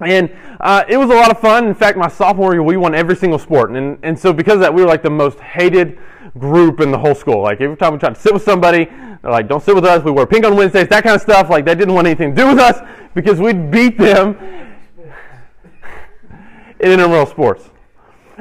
And 0.00 0.30
uh, 0.60 0.84
it 0.88 0.98
was 0.98 1.08
a 1.10 1.14
lot 1.14 1.30
of 1.30 1.40
fun. 1.40 1.66
In 1.66 1.74
fact, 1.74 1.96
my 1.96 2.08
sophomore 2.08 2.52
year, 2.52 2.62
we 2.62 2.76
won 2.76 2.94
every 2.94 3.16
single 3.16 3.38
sport. 3.38 3.70
And, 3.70 3.98
and 4.02 4.18
so 4.18 4.32
because 4.32 4.54
of 4.54 4.60
that, 4.60 4.74
we 4.74 4.82
were 4.82 4.88
like 4.88 5.02
the 5.02 5.10
most 5.10 5.40
hated 5.40 5.98
group 6.38 6.80
in 6.80 6.90
the 6.90 6.98
whole 6.98 7.14
school. 7.14 7.42
Like 7.42 7.60
every 7.60 7.76
time 7.76 7.94
we 7.94 7.98
tried 7.98 8.14
to 8.14 8.20
sit 8.20 8.34
with 8.34 8.42
somebody, 8.42 8.84
they're 8.84 9.30
like, 9.30 9.48
don't 9.48 9.62
sit 9.62 9.74
with 9.74 9.84
us. 9.84 10.04
We 10.04 10.10
wear 10.10 10.26
pink 10.26 10.44
on 10.44 10.54
Wednesdays, 10.54 10.88
that 10.88 11.02
kind 11.02 11.16
of 11.16 11.22
stuff. 11.22 11.48
Like 11.48 11.64
they 11.64 11.74
didn't 11.74 11.94
want 11.94 12.06
anything 12.06 12.34
to 12.34 12.42
do 12.42 12.48
with 12.48 12.58
us 12.58 12.78
because 13.14 13.40
we'd 13.40 13.70
beat 13.70 13.96
them 13.96 14.36
in 16.80 16.92
intramural 16.92 17.24
sports. 17.24 17.70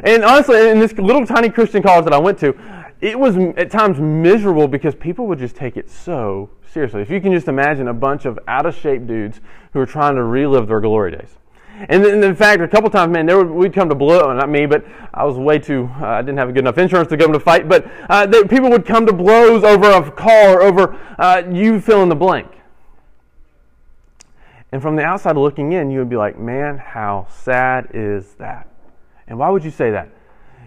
And 0.04 0.26
honestly, 0.26 0.70
in 0.70 0.80
this 0.80 0.92
little 0.94 1.26
tiny 1.26 1.50
Christian 1.50 1.82
college 1.82 2.04
that 2.04 2.14
I 2.14 2.18
went 2.18 2.38
to, 2.40 2.54
it 3.00 3.18
was 3.18 3.38
at 3.56 3.72
times 3.72 3.98
miserable 3.98 4.68
because 4.68 4.94
people 4.94 5.26
would 5.28 5.40
just 5.40 5.56
take 5.56 5.78
it 5.78 5.90
so 5.90 6.50
Seriously, 6.76 7.02
if 7.02 7.10
you 7.10 7.22
can 7.22 7.32
just 7.32 7.48
imagine 7.48 7.88
a 7.88 7.94
bunch 7.94 8.26
of 8.26 8.38
out 8.50 8.66
of 8.66 8.76
shape 8.76 9.08
dudes 9.08 9.40
who 9.72 9.80
are 9.80 9.86
trying 9.86 10.16
to 10.16 10.24
relive 10.24 10.68
their 10.68 10.82
glory 10.82 11.12
days. 11.12 11.30
And 11.90 12.06
in 12.06 12.36
fact, 12.36 12.62
a 12.62 12.68
couple 12.68 12.90
times, 12.90 13.12
man, 13.12 13.26
there 13.26 13.38
would, 13.38 13.50
we'd 13.50 13.74
come 13.74 13.90
to 13.90 13.96
blow. 13.96 14.32
Not 14.34 14.50
me, 14.50 14.66
but 14.66 14.86
I 15.14 15.26
was 15.26 15.38
way 15.38 15.60
too. 15.60 15.90
Uh, 16.00 16.06
I 16.06 16.22
didn't 16.22 16.38
have 16.38 16.48
good 16.50 16.60
enough 16.60 16.78
insurance 16.78 17.10
to 17.10 17.18
go 17.18 17.32
to 17.32 17.40
fight. 17.40 17.68
But 17.68 17.86
uh, 18.10 18.28
people 18.50 18.70
would 18.70 18.86
come 18.86 19.06
to 19.06 19.14
blows 19.14 19.64
over 19.64 19.92
a 19.92 20.12
call 20.12 20.56
or 20.56 20.62
over 20.62 20.98
uh, 21.20 21.44
you 21.52 21.82
fill 21.82 22.02
in 22.04 22.10
the 22.10 22.16
blank. 22.16 22.48
And 24.72 24.82
from 24.82 24.96
the 24.96 25.04
outside 25.04 25.38
looking 25.38 25.74
in, 25.74 25.92
you 25.92 26.00
would 26.00 26.10
be 26.10 26.18
like, 26.18 26.40
man, 26.40 26.78
how 26.78 27.28
sad 27.30 27.90
is 27.94 28.34
that? 28.36 28.68
And 29.28 29.38
why 29.38 29.50
would 29.50 29.64
you 29.64 29.72
say 29.72 29.92
that? 29.92 30.10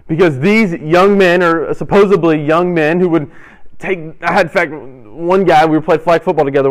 Because 0.07 0.39
these 0.39 0.73
young 0.73 1.19
men, 1.19 1.43
or 1.43 1.73
supposedly 1.75 2.43
young 2.43 2.73
men, 2.73 3.01
who 3.01 3.09
would 3.11 3.31
take. 3.79 3.99
I 4.23 4.33
had, 4.33 4.47
in 4.47 4.53
fact, 4.53 4.73
one 4.73 5.45
guy, 5.45 5.65
we 5.67 5.81
played 5.81 6.03
flag 6.03 6.23
football 6.23 6.45
together 6.45 6.71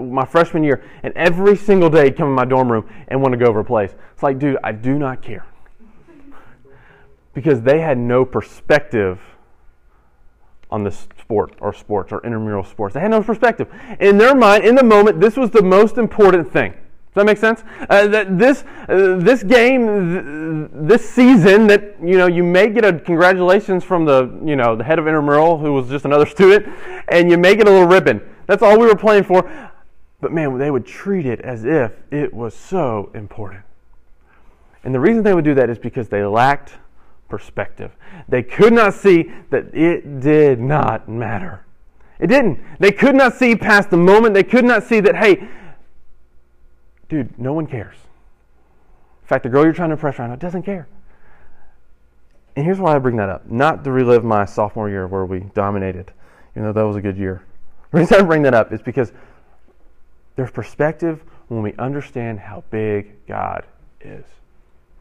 my 0.00 0.24
freshman 0.24 0.64
year, 0.64 0.84
and 1.02 1.12
every 1.14 1.56
single 1.56 1.90
day 1.90 2.04
he'd 2.04 2.16
come 2.16 2.28
in 2.28 2.34
my 2.34 2.44
dorm 2.44 2.70
room 2.70 2.88
and 3.08 3.20
want 3.20 3.32
to 3.32 3.38
go 3.38 3.46
over 3.46 3.60
a 3.60 3.64
place. 3.64 3.94
It's 4.12 4.22
like, 4.22 4.38
dude, 4.38 4.58
I 4.62 4.72
do 4.72 4.98
not 4.98 5.22
care. 5.22 5.46
Because 7.32 7.62
they 7.62 7.80
had 7.80 7.98
no 7.98 8.24
perspective 8.24 9.20
on 10.70 10.84
this 10.84 11.08
sport 11.20 11.54
or 11.60 11.72
sports 11.72 12.12
or 12.12 12.24
intramural 12.24 12.64
sports. 12.64 12.94
They 12.94 13.00
had 13.00 13.10
no 13.10 13.22
perspective. 13.22 13.68
In 14.00 14.18
their 14.18 14.34
mind, 14.34 14.64
in 14.64 14.74
the 14.74 14.84
moment, 14.84 15.20
this 15.20 15.36
was 15.36 15.50
the 15.50 15.62
most 15.62 15.98
important 15.98 16.52
thing. 16.52 16.74
Does 17.14 17.20
that 17.20 17.26
make 17.26 17.38
sense? 17.38 17.62
Uh, 17.88 18.08
that 18.08 18.40
this 18.40 18.64
uh, 18.88 19.16
this 19.20 19.44
game, 19.44 20.68
th- 20.72 20.88
this 20.88 21.08
season, 21.08 21.68
that 21.68 21.94
you 22.02 22.18
know, 22.18 22.26
you 22.26 22.42
may 22.42 22.68
get 22.70 22.84
a 22.84 22.98
congratulations 22.98 23.84
from 23.84 24.04
the 24.04 24.36
you 24.44 24.56
know 24.56 24.74
the 24.74 24.82
head 24.82 24.98
of 24.98 25.06
intramural 25.06 25.58
who 25.58 25.72
was 25.72 25.88
just 25.88 26.04
another 26.04 26.26
student, 26.36 26.66
and 27.06 27.30
you 27.30 27.38
may 27.38 27.54
get 27.54 27.68
a 27.68 27.70
little 27.70 27.86
ribbon. 27.86 28.20
That's 28.46 28.64
all 28.64 28.80
we 28.80 28.86
were 28.86 28.96
playing 28.96 29.22
for. 29.22 29.48
But 30.20 30.32
man, 30.32 30.58
they 30.58 30.72
would 30.72 30.86
treat 30.86 31.24
it 31.24 31.40
as 31.42 31.64
if 31.64 31.92
it 32.10 32.34
was 32.34 32.52
so 32.52 33.12
important. 33.14 33.62
And 34.82 34.92
the 34.92 34.98
reason 34.98 35.22
they 35.22 35.34
would 35.34 35.44
do 35.44 35.54
that 35.54 35.70
is 35.70 35.78
because 35.78 36.08
they 36.08 36.24
lacked 36.24 36.74
perspective. 37.28 37.92
They 38.28 38.42
could 38.42 38.72
not 38.72 38.94
see 38.94 39.30
that 39.50 39.72
it 39.72 40.20
did 40.20 40.58
not 40.58 41.08
matter. 41.08 41.64
It 42.18 42.26
didn't. 42.26 42.58
They 42.80 42.90
could 42.90 43.14
not 43.14 43.34
see 43.34 43.54
past 43.54 43.90
the 43.90 43.96
moment. 43.96 44.34
They 44.34 44.44
could 44.44 44.64
not 44.64 44.82
see 44.82 45.00
that, 45.00 45.16
hey, 45.16 45.48
dude, 47.14 47.38
no 47.38 47.52
one 47.52 47.66
cares. 47.66 47.94
In 49.22 49.28
fact, 49.28 49.44
the 49.44 49.48
girl 49.48 49.62
you're 49.62 49.72
trying 49.72 49.90
to 49.90 49.94
impress 49.94 50.18
right 50.18 50.28
now 50.28 50.34
doesn't 50.34 50.64
care. 50.64 50.88
And 52.56 52.64
here's 52.64 52.80
why 52.80 52.96
I 52.96 52.98
bring 52.98 53.16
that 53.16 53.28
up. 53.28 53.48
Not 53.48 53.84
to 53.84 53.92
relive 53.92 54.24
my 54.24 54.44
sophomore 54.44 54.90
year 54.90 55.06
where 55.06 55.24
we 55.24 55.40
dominated, 55.54 56.12
even 56.52 56.64
though 56.64 56.72
that 56.72 56.86
was 56.86 56.96
a 56.96 57.00
good 57.00 57.16
year. 57.16 57.42
The 57.92 58.00
reason 58.00 58.20
I 58.20 58.22
bring 58.24 58.42
that 58.42 58.54
up 58.54 58.72
is 58.72 58.82
because 58.82 59.12
there's 60.34 60.50
perspective 60.50 61.22
when 61.46 61.62
we 61.62 61.74
understand 61.74 62.40
how 62.40 62.64
big 62.72 63.24
God 63.28 63.64
is. 64.00 64.24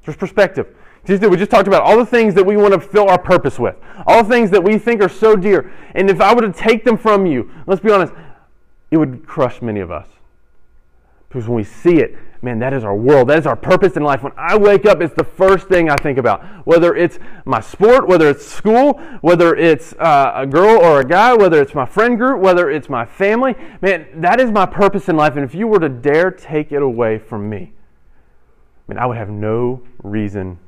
There's 0.05 0.15
perspective. 0.15 0.67
We 1.08 1.17
just 1.17 1.50
talked 1.50 1.67
about 1.67 1.82
all 1.82 1.98
the 1.98 2.05
things 2.05 2.36
that 2.36 2.46
we 2.46 2.55
want 2.55 2.75
to 2.75 2.79
fill 2.79 3.10
our 3.10 3.17
purpose 3.17 3.58
with, 3.58 3.75
all 4.05 4.24
the 4.24 4.29
things 4.29 4.51
that 4.51 4.63
we 4.63 4.77
think 4.77 5.01
are 5.01 5.10
so 5.10 5.36
dear. 5.36 5.74
And 5.96 6.08
if 6.08 6.22
I 6.22 6.36
were 6.36 6.41
to 6.41 6.53
take 6.53 6.86
them 6.86 6.96
from 6.96 7.25
you, 7.25 7.50
let's 7.65 7.82
be 7.82 7.89
honest, 7.89 8.13
it 8.91 8.98
would 8.98 9.25
crush 9.25 9.60
many 9.60 9.79
of 9.79 9.89
us. 9.89 10.12
Because 11.34 11.48
when 11.48 11.56
we 11.56 11.63
see 11.63 11.96
it, 11.96 12.16
man, 12.44 12.60
that 12.60 12.74
is 12.74 12.84
our 12.84 12.96
world. 12.96 13.30
That 13.30 13.40
is 13.40 13.48
our 13.48 13.56
purpose 13.56 13.98
in 13.98 14.04
life. 14.04 14.22
When 14.22 14.34
I 14.38 14.56
wake 14.56 14.86
up, 14.86 15.02
it's 15.02 15.16
the 15.16 15.24
first 15.24 15.68
thing 15.68 15.90
I 15.90 15.96
think 15.96 16.20
about. 16.20 16.44
Whether 16.68 16.96
it's 16.96 17.18
my 17.44 17.60
sport, 17.60 18.08
whether 18.08 18.30
it's 18.30 18.46
school, 18.46 19.02
whether 19.22 19.56
it's 19.56 19.94
uh, 19.94 20.34
a 20.36 20.46
girl 20.46 20.78
or 20.78 21.00
a 21.00 21.04
guy, 21.04 21.34
whether 21.34 21.60
it's 21.60 21.74
my 21.74 21.88
friend 21.88 22.20
group, 22.20 22.40
whether 22.40 22.70
it's 22.70 22.88
my 22.88 23.04
family, 23.04 23.56
man, 23.82 24.22
that 24.22 24.40
is 24.40 24.52
my 24.52 24.68
purpose 24.68 25.10
in 25.10 25.18
life. 25.18 25.36
And 25.36 25.44
if 25.44 25.56
you 25.56 25.66
were 25.66 25.80
to 25.80 25.90
dare 25.90 26.30
take 26.30 26.72
it 26.72 26.84
away 26.84 27.18
from 27.18 27.50
me, 27.50 27.74
man, 28.88 29.00
I 29.00 29.08
would 29.08 29.18
have 29.18 29.32
no 29.32 29.82
reason 30.04 30.60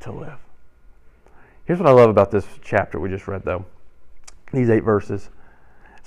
to 0.00 0.12
live. 0.12 0.38
Here's 1.66 1.78
what 1.78 1.88
I 1.88 1.92
love 1.92 2.08
about 2.08 2.30
this 2.30 2.46
chapter 2.62 2.98
we 2.98 3.10
just 3.10 3.28
read, 3.28 3.44
though. 3.44 3.66
These 4.50 4.70
eight 4.70 4.82
verses. 4.82 5.28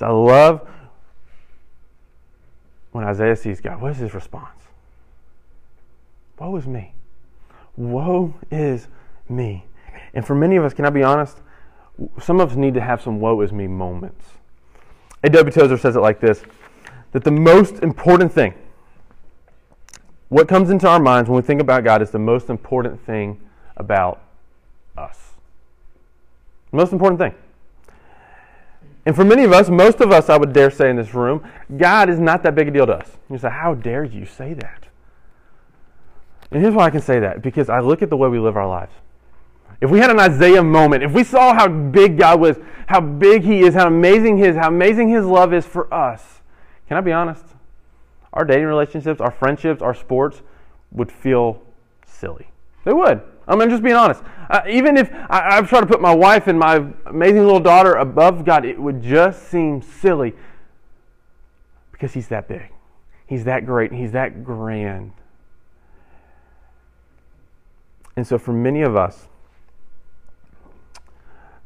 I 0.02 0.10
love 0.10 0.68
when 2.94 3.04
Isaiah 3.04 3.36
sees 3.36 3.60
God, 3.60 3.82
what 3.82 3.92
is 3.92 3.98
his 3.98 4.14
response? 4.14 4.62
Woe 6.40 6.56
is 6.56 6.68
me. 6.68 6.94
Woe 7.76 8.36
is 8.52 8.88
me. 9.28 9.66
And 10.14 10.26
for 10.26 10.36
many 10.36 10.56
of 10.56 10.64
us, 10.64 10.74
can 10.74 10.86
I 10.86 10.90
be 10.90 11.04
honest? 11.04 11.42
Some 12.20 12.40
of 12.40 12.52
us 12.52 12.56
need 12.56 12.74
to 12.76 12.82
have 12.82 13.02
some 13.02 13.20
woe 13.20 13.42
is 13.42 13.52
me 13.52 13.68
moments. 13.68 14.26
A.W. 15.24 15.52
Tozer 15.52 15.78
says 15.78 15.96
it 15.96 16.00
like 16.00 16.20
this 16.20 16.44
that 17.14 17.24
the 17.24 17.32
most 17.32 17.76
important 17.84 18.32
thing, 18.34 18.56
what 20.30 20.48
comes 20.48 20.72
into 20.72 20.88
our 20.88 21.00
minds 21.00 21.30
when 21.30 21.36
we 21.36 21.46
think 21.46 21.62
about 21.62 21.84
God, 21.84 22.02
is 22.02 22.10
the 22.10 22.20
most 22.20 22.50
important 22.50 23.04
thing 23.06 23.40
about 23.78 24.22
us. 24.98 25.34
The 26.72 26.78
most 26.78 26.92
important 26.92 27.20
thing. 27.20 27.36
And 29.06 29.16
for 29.16 29.26
many 29.26 29.44
of 29.44 29.52
us, 29.52 29.70
most 29.70 30.00
of 30.00 30.12
us, 30.12 30.30
I 30.30 30.38
would 30.38 30.54
dare 30.54 30.72
say 30.72 30.90
in 30.90 30.96
this 30.96 31.14
room, 31.14 31.46
God 31.76 32.10
is 32.10 32.20
not 32.20 32.44
that 32.44 32.56
big 32.56 32.70
a 32.70 32.72
deal 32.72 32.86
to 32.86 32.94
us. 32.94 33.18
You 33.30 33.38
say, 33.38 33.50
How 33.50 33.74
dare 33.74 34.04
you 34.04 34.26
say 34.26 34.54
that? 34.54 34.86
And 36.52 36.62
here's 36.62 36.74
why 36.74 36.86
I 36.86 36.90
can 36.90 37.02
say 37.02 37.20
that 37.20 37.42
because 37.42 37.68
I 37.70 37.80
look 37.80 38.02
at 38.02 38.10
the 38.10 38.18
way 38.18 38.30
we 38.30 38.40
live 38.40 38.56
our 38.56 38.68
lives. 38.68 38.94
If 39.82 39.90
we 39.90 40.00
had 40.00 40.12
an 40.12 40.20
Isaiah 40.20 40.64
moment, 40.64 41.04
if 41.04 41.12
we 41.12 41.24
saw 41.24 41.54
how 41.54 41.68
big 41.68 42.18
God 42.18 42.40
was, 42.40 42.58
how 42.88 43.02
big 43.02 43.44
He 43.44 43.62
is, 43.62 43.74
how 43.74 43.88
amazing 43.88 44.38
His, 44.38 44.56
how 44.56 44.70
amazing 44.70 45.10
His 45.10 45.26
love 45.26 45.54
is 45.54 45.66
for 45.66 45.94
us, 45.94 46.42
can 46.88 46.96
I 46.96 47.02
be 47.02 47.12
honest? 47.12 47.44
Our 48.32 48.46
dating 48.46 48.66
relationships, 48.66 49.20
our 49.20 49.32
friendships, 49.32 49.82
our 49.82 49.94
sports 49.94 50.42
would 50.92 51.12
feel 51.12 51.62
silly. 52.06 52.48
They 52.86 52.94
would. 52.94 53.22
I 53.48 53.54
mean, 53.54 53.64
I'm 53.64 53.70
just 53.70 53.84
being 53.84 53.96
honest. 53.96 54.22
Uh, 54.50 54.62
even 54.70 54.98
if 54.98 55.12
I, 55.14 55.58
I've 55.58 55.70
tried 55.70 55.82
to 55.82 55.88
put 55.88 56.02
my 56.02 56.14
wife 56.14 56.48
and 56.48 56.58
my 56.58 56.86
amazing 57.06 57.44
little 57.44 57.60
daughter 57.60 57.94
above 57.94 58.46
God, 58.46 58.66
it 58.66 58.80
would 58.80 59.02
just 59.02 59.50
seem 59.50 59.82
silly 59.82 60.34
because 61.92 62.14
He's 62.14 62.30
that 62.30 62.48
big. 62.48 62.72
He's 63.28 63.44
that 63.46 63.66
great. 63.66 63.92
He's 63.92 64.12
that 64.12 64.44
grand. 64.44 65.14
And 68.16 68.28
so, 68.28 68.38
for 68.38 68.54
many 68.54 68.82
of 68.82 68.96
us, 68.96 69.28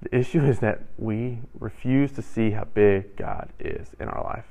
the 0.02 0.16
issue 0.16 0.44
is 0.44 0.60
that 0.60 0.84
we 0.98 1.40
refuse 1.60 2.12
to 2.14 2.22
see 2.22 2.52
how 2.52 2.66
big 2.66 3.16
God 3.18 3.50
is 3.60 3.90
in 4.00 4.08
our 4.08 4.24
life. 4.24 4.46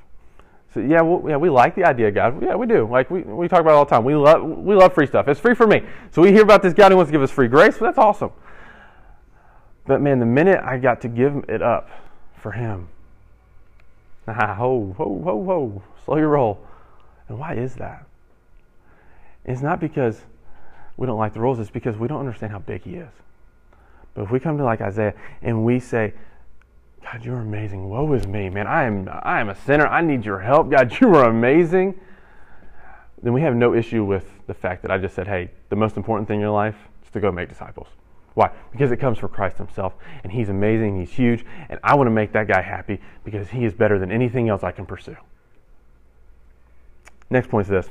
So 0.75 0.81
yeah, 0.81 1.01
we, 1.03 1.31
yeah, 1.31 1.37
we 1.37 1.49
like 1.49 1.75
the 1.75 1.85
idea 1.85 2.09
of 2.09 2.15
God. 2.15 2.43
Yeah, 2.43 2.55
we 2.55 2.67
do. 2.67 2.89
Like 2.89 3.11
we, 3.11 3.23
we 3.23 3.49
talk 3.49 3.61
about 3.61 3.75
all 3.75 3.85
the 3.85 3.91
time. 3.91 4.05
We 4.05 4.15
love 4.15 4.43
we 4.43 4.75
love 4.75 4.93
free 4.93 5.07
stuff. 5.07 5.29
It's 5.29 5.41
free 5.41 5.55
for 5.55 5.67
me. 5.67 5.83
So 6.11 6.23
we 6.23 6.33
hear 6.33 6.43
about 6.43 6.63
this 6.63 6.75
God 6.75 6.93
who 6.93 6.97
wants 6.97 7.09
to 7.09 7.13
give 7.13 7.23
us 7.23 7.31
free 7.31 7.49
grace. 7.49 7.81
Well, 7.81 7.89
that's 7.89 7.99
awesome. 7.99 8.31
But 9.87 10.01
man, 10.01 10.19
the 10.19 10.27
minute 10.27 10.61
I 10.63 10.79
got 10.79 11.01
to 11.03 11.09
give 11.09 11.45
it 11.49 11.63
up 11.63 11.89
for 12.43 12.53
Him, 12.53 12.89
ah, 14.29 14.55
ho 14.59 14.95
ho 14.97 15.23
ho 15.25 15.45
ho, 15.45 15.83
slow 16.05 16.17
your 16.17 16.29
roll. 16.29 16.67
And 17.29 17.39
why 17.39 17.55
is 17.55 17.75
that? 17.77 18.07
It's 19.45 19.63
not 19.63 19.81
because 19.81 20.21
we 20.97 21.07
don't 21.07 21.19
like 21.19 21.35
the 21.35 21.41
rules. 21.41 21.59
It's 21.59 21.71
because 21.71 21.97
we 21.97 22.09
don't 22.09 22.21
understand 22.21 22.53
how 22.53 22.59
big 22.59 22.83
He 22.83 22.97
is. 22.97 23.13
But 24.15 24.23
if 24.23 24.31
we 24.31 24.41
come 24.41 24.59
to 24.59 24.65
like 24.65 24.81
Isaiah 24.81 25.15
and 25.43 25.65
we 25.65 25.79
say, 25.79 26.15
God, 27.13 27.25
you're 27.25 27.39
amazing. 27.39 27.89
Woe 27.89 28.13
is 28.15 28.27
me, 28.27 28.51
man. 28.51 28.67
I 28.67 28.83
am 28.85 29.09
I 29.23 29.41
am 29.41 29.49
a 29.49 29.55
sinner. 29.55 29.87
I 29.87 30.01
need 30.01 30.25
your 30.25 30.41
help. 30.41 30.71
God, 30.71 31.01
you 31.01 31.15
are 31.15 31.29
amazing. 31.29 31.95
Then 33.23 33.33
we 33.33 33.43
have 33.43 33.55
no 33.55 33.75
issue 33.75 34.05
with 34.05 34.29
the 34.49 34.55
fact 34.55 34.83
that 34.83 34.91
I 34.91 34.99
just 34.99 35.15
said, 35.15 35.29
hey, 35.29 35.51
the 35.69 35.77
most 35.77 35.97
important 35.97 36.27
thing 36.27 36.37
in 36.37 36.41
your 36.41 36.51
life 36.51 36.77
is 37.05 37.11
to 37.13 37.21
go 37.21 37.31
make 37.31 37.49
disciples. 37.49 37.87
Why? 38.35 38.51
Because 38.73 38.91
it 38.91 38.97
comes 38.99 39.19
from 39.19 39.31
Christ 39.31 39.57
Himself, 39.57 39.95
and 40.23 40.33
He's 40.33 40.49
amazing, 40.49 40.99
He's 40.99 41.11
huge, 41.11 41.47
and 41.69 41.79
I 41.83 41.95
want 41.95 42.09
to 42.09 42.11
make 42.11 42.33
that 42.33 42.49
guy 42.49 42.61
happy 42.61 43.01
because 43.25 43.49
He 43.49 43.65
is 43.65 43.73
better 43.73 43.99
than 43.99 44.11
anything 44.11 44.49
else 44.49 44.65
I 44.65 44.73
can 44.73 44.85
pursue. 44.85 45.17
Next 47.31 47.49
point 47.49 47.67
is 47.67 47.71
this 47.71 47.89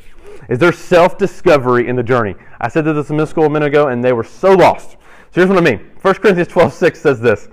is 0.50 0.60
there 0.60 0.74
self 0.74 1.18
discovery 1.18 1.88
in 1.88 1.96
the 1.96 2.04
journey? 2.04 2.36
I 2.60 2.68
said 2.68 2.84
this 2.84 3.10
a 3.10 3.14
minute 3.14 3.64
ago, 3.64 3.88
and 3.88 4.04
they 4.04 4.14
were 4.14 4.24
so 4.26 4.54
lost. 4.54 4.98
Here's 5.36 5.50
what 5.50 5.58
I 5.58 5.62
mean 5.62 5.92
1 6.02 6.14
Corinthians 6.16 6.48
12 6.48 6.74
6 6.74 7.02
says 7.02 7.20
this 7.20 7.48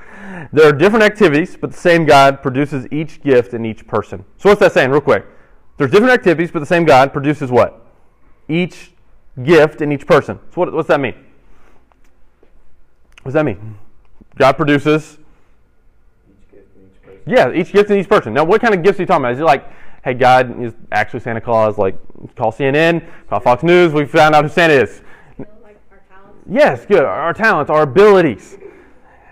there 0.52 0.68
are 0.68 0.72
different 0.72 1.02
activities, 1.04 1.56
but 1.56 1.70
the 1.70 1.76
same 1.76 2.04
God 2.04 2.42
produces 2.42 2.86
each 2.90 3.22
gift 3.22 3.54
in 3.54 3.64
each 3.64 3.86
person. 3.86 4.24
So 4.36 4.50
what's 4.50 4.60
that 4.60 4.72
saying, 4.72 4.90
real 4.90 5.00
quick? 5.00 5.24
There's 5.78 5.90
different 5.90 6.12
activities, 6.12 6.50
but 6.50 6.60
the 6.60 6.66
same 6.66 6.84
God 6.84 7.12
produces 7.12 7.50
what? 7.50 7.86
Each 8.48 8.92
gift 9.42 9.80
in 9.80 9.92
each 9.92 10.06
person. 10.06 10.38
So 10.50 10.60
what, 10.60 10.72
what's 10.72 10.88
that 10.88 11.00
mean? 11.00 11.14
What 13.22 13.30
does 13.30 13.34
that 13.34 13.44
mean? 13.44 13.78
God 14.36 14.52
produces. 14.52 15.18
Each 16.28 16.50
gift 16.50 16.76
in 16.76 16.82
each 16.84 17.02
person. 17.02 17.22
Yeah, 17.26 17.52
each 17.52 17.72
gift 17.72 17.90
in 17.90 17.98
each 17.98 18.08
person. 18.08 18.34
Now, 18.34 18.44
what 18.44 18.60
kind 18.60 18.74
of 18.74 18.82
gifts 18.82 18.98
are 18.98 19.02
you 19.02 19.06
talking 19.06 19.24
about? 19.24 19.32
Is 19.32 19.40
it 19.40 19.44
like, 19.44 19.66
hey, 20.04 20.12
God 20.14 20.62
is 20.62 20.74
actually 20.90 21.20
Santa 21.20 21.40
Claus? 21.40 21.78
Like, 21.78 21.96
call 22.36 22.52
CNN, 22.52 23.08
call 23.28 23.40
Fox 23.40 23.62
News. 23.62 23.94
We 23.94 24.04
found 24.04 24.34
out 24.34 24.44
who 24.44 24.50
Santa 24.50 24.74
is. 24.74 25.00
You 25.38 25.46
know, 25.46 25.50
like 25.62 25.80
our 25.90 26.02
talents. 26.10 26.31
Yes, 26.48 26.86
good. 26.86 27.04
Our 27.04 27.32
talents, 27.32 27.70
our 27.70 27.82
abilities. 27.82 28.58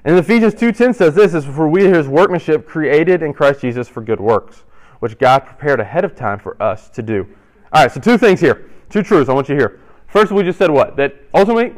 And 0.04 0.16
Ephesians 0.16 0.54
2.10 0.54 0.94
says 0.94 1.14
this, 1.14 1.34
is 1.34 1.44
for 1.44 1.68
we 1.68 1.86
are 1.86 1.94
his 1.94 2.08
workmanship 2.08 2.66
created 2.66 3.22
in 3.22 3.32
Christ 3.32 3.60
Jesus 3.60 3.88
for 3.88 4.00
good 4.00 4.20
works, 4.20 4.64
which 5.00 5.18
God 5.18 5.40
prepared 5.40 5.80
ahead 5.80 6.04
of 6.04 6.14
time 6.14 6.38
for 6.38 6.60
us 6.62 6.88
to 6.90 7.02
do. 7.02 7.28
All 7.72 7.82
right, 7.82 7.92
so 7.92 8.00
two 8.00 8.16
things 8.16 8.40
here. 8.40 8.70
Two 8.88 9.02
truths 9.02 9.28
I 9.28 9.34
want 9.34 9.48
you 9.48 9.56
to 9.56 9.60
hear. 9.60 9.80
First, 10.06 10.32
we 10.32 10.42
just 10.42 10.58
said 10.58 10.70
what? 10.70 10.96
That 10.96 11.14
ultimately, 11.34 11.74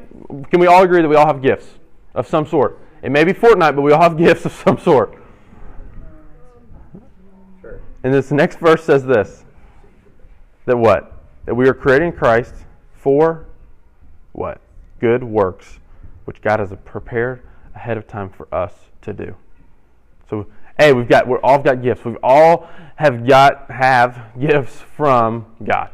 can 0.50 0.60
we 0.60 0.66
all 0.66 0.82
agree 0.82 1.02
that 1.02 1.08
we 1.08 1.16
all 1.16 1.26
have 1.26 1.42
gifts 1.42 1.66
of 2.14 2.26
some 2.26 2.46
sort? 2.46 2.78
It 3.02 3.10
may 3.10 3.24
be 3.24 3.32
Fortnite, 3.32 3.74
but 3.74 3.82
we 3.82 3.92
all 3.92 4.00
have 4.00 4.16
gifts 4.18 4.46
of 4.46 4.52
some 4.52 4.78
sort. 4.78 5.18
Sure. 7.60 7.80
And 8.04 8.14
this 8.14 8.30
next 8.30 8.58
verse 8.58 8.84
says 8.84 9.04
this 9.04 9.44
that 10.64 10.76
what? 10.76 11.12
That 11.44 11.54
we 11.54 11.68
are 11.68 11.74
created 11.74 12.06
in 12.06 12.12
Christ 12.12 12.54
for 12.94 13.46
what? 14.30 14.60
Good 15.02 15.24
works, 15.24 15.80
which 16.26 16.40
God 16.40 16.60
has 16.60 16.72
prepared 16.84 17.42
ahead 17.74 17.96
of 17.98 18.06
time 18.06 18.30
for 18.30 18.46
us 18.54 18.72
to 19.00 19.12
do. 19.12 19.34
So, 20.30 20.46
hey, 20.78 20.92
we've 20.92 21.08
got 21.08 21.26
we're 21.26 21.40
all 21.40 21.58
got 21.58 21.82
gifts. 21.82 22.04
We 22.04 22.14
all 22.22 22.68
have 22.94 23.26
got 23.26 23.68
have 23.68 24.30
gifts 24.38 24.76
from 24.76 25.44
God, 25.64 25.90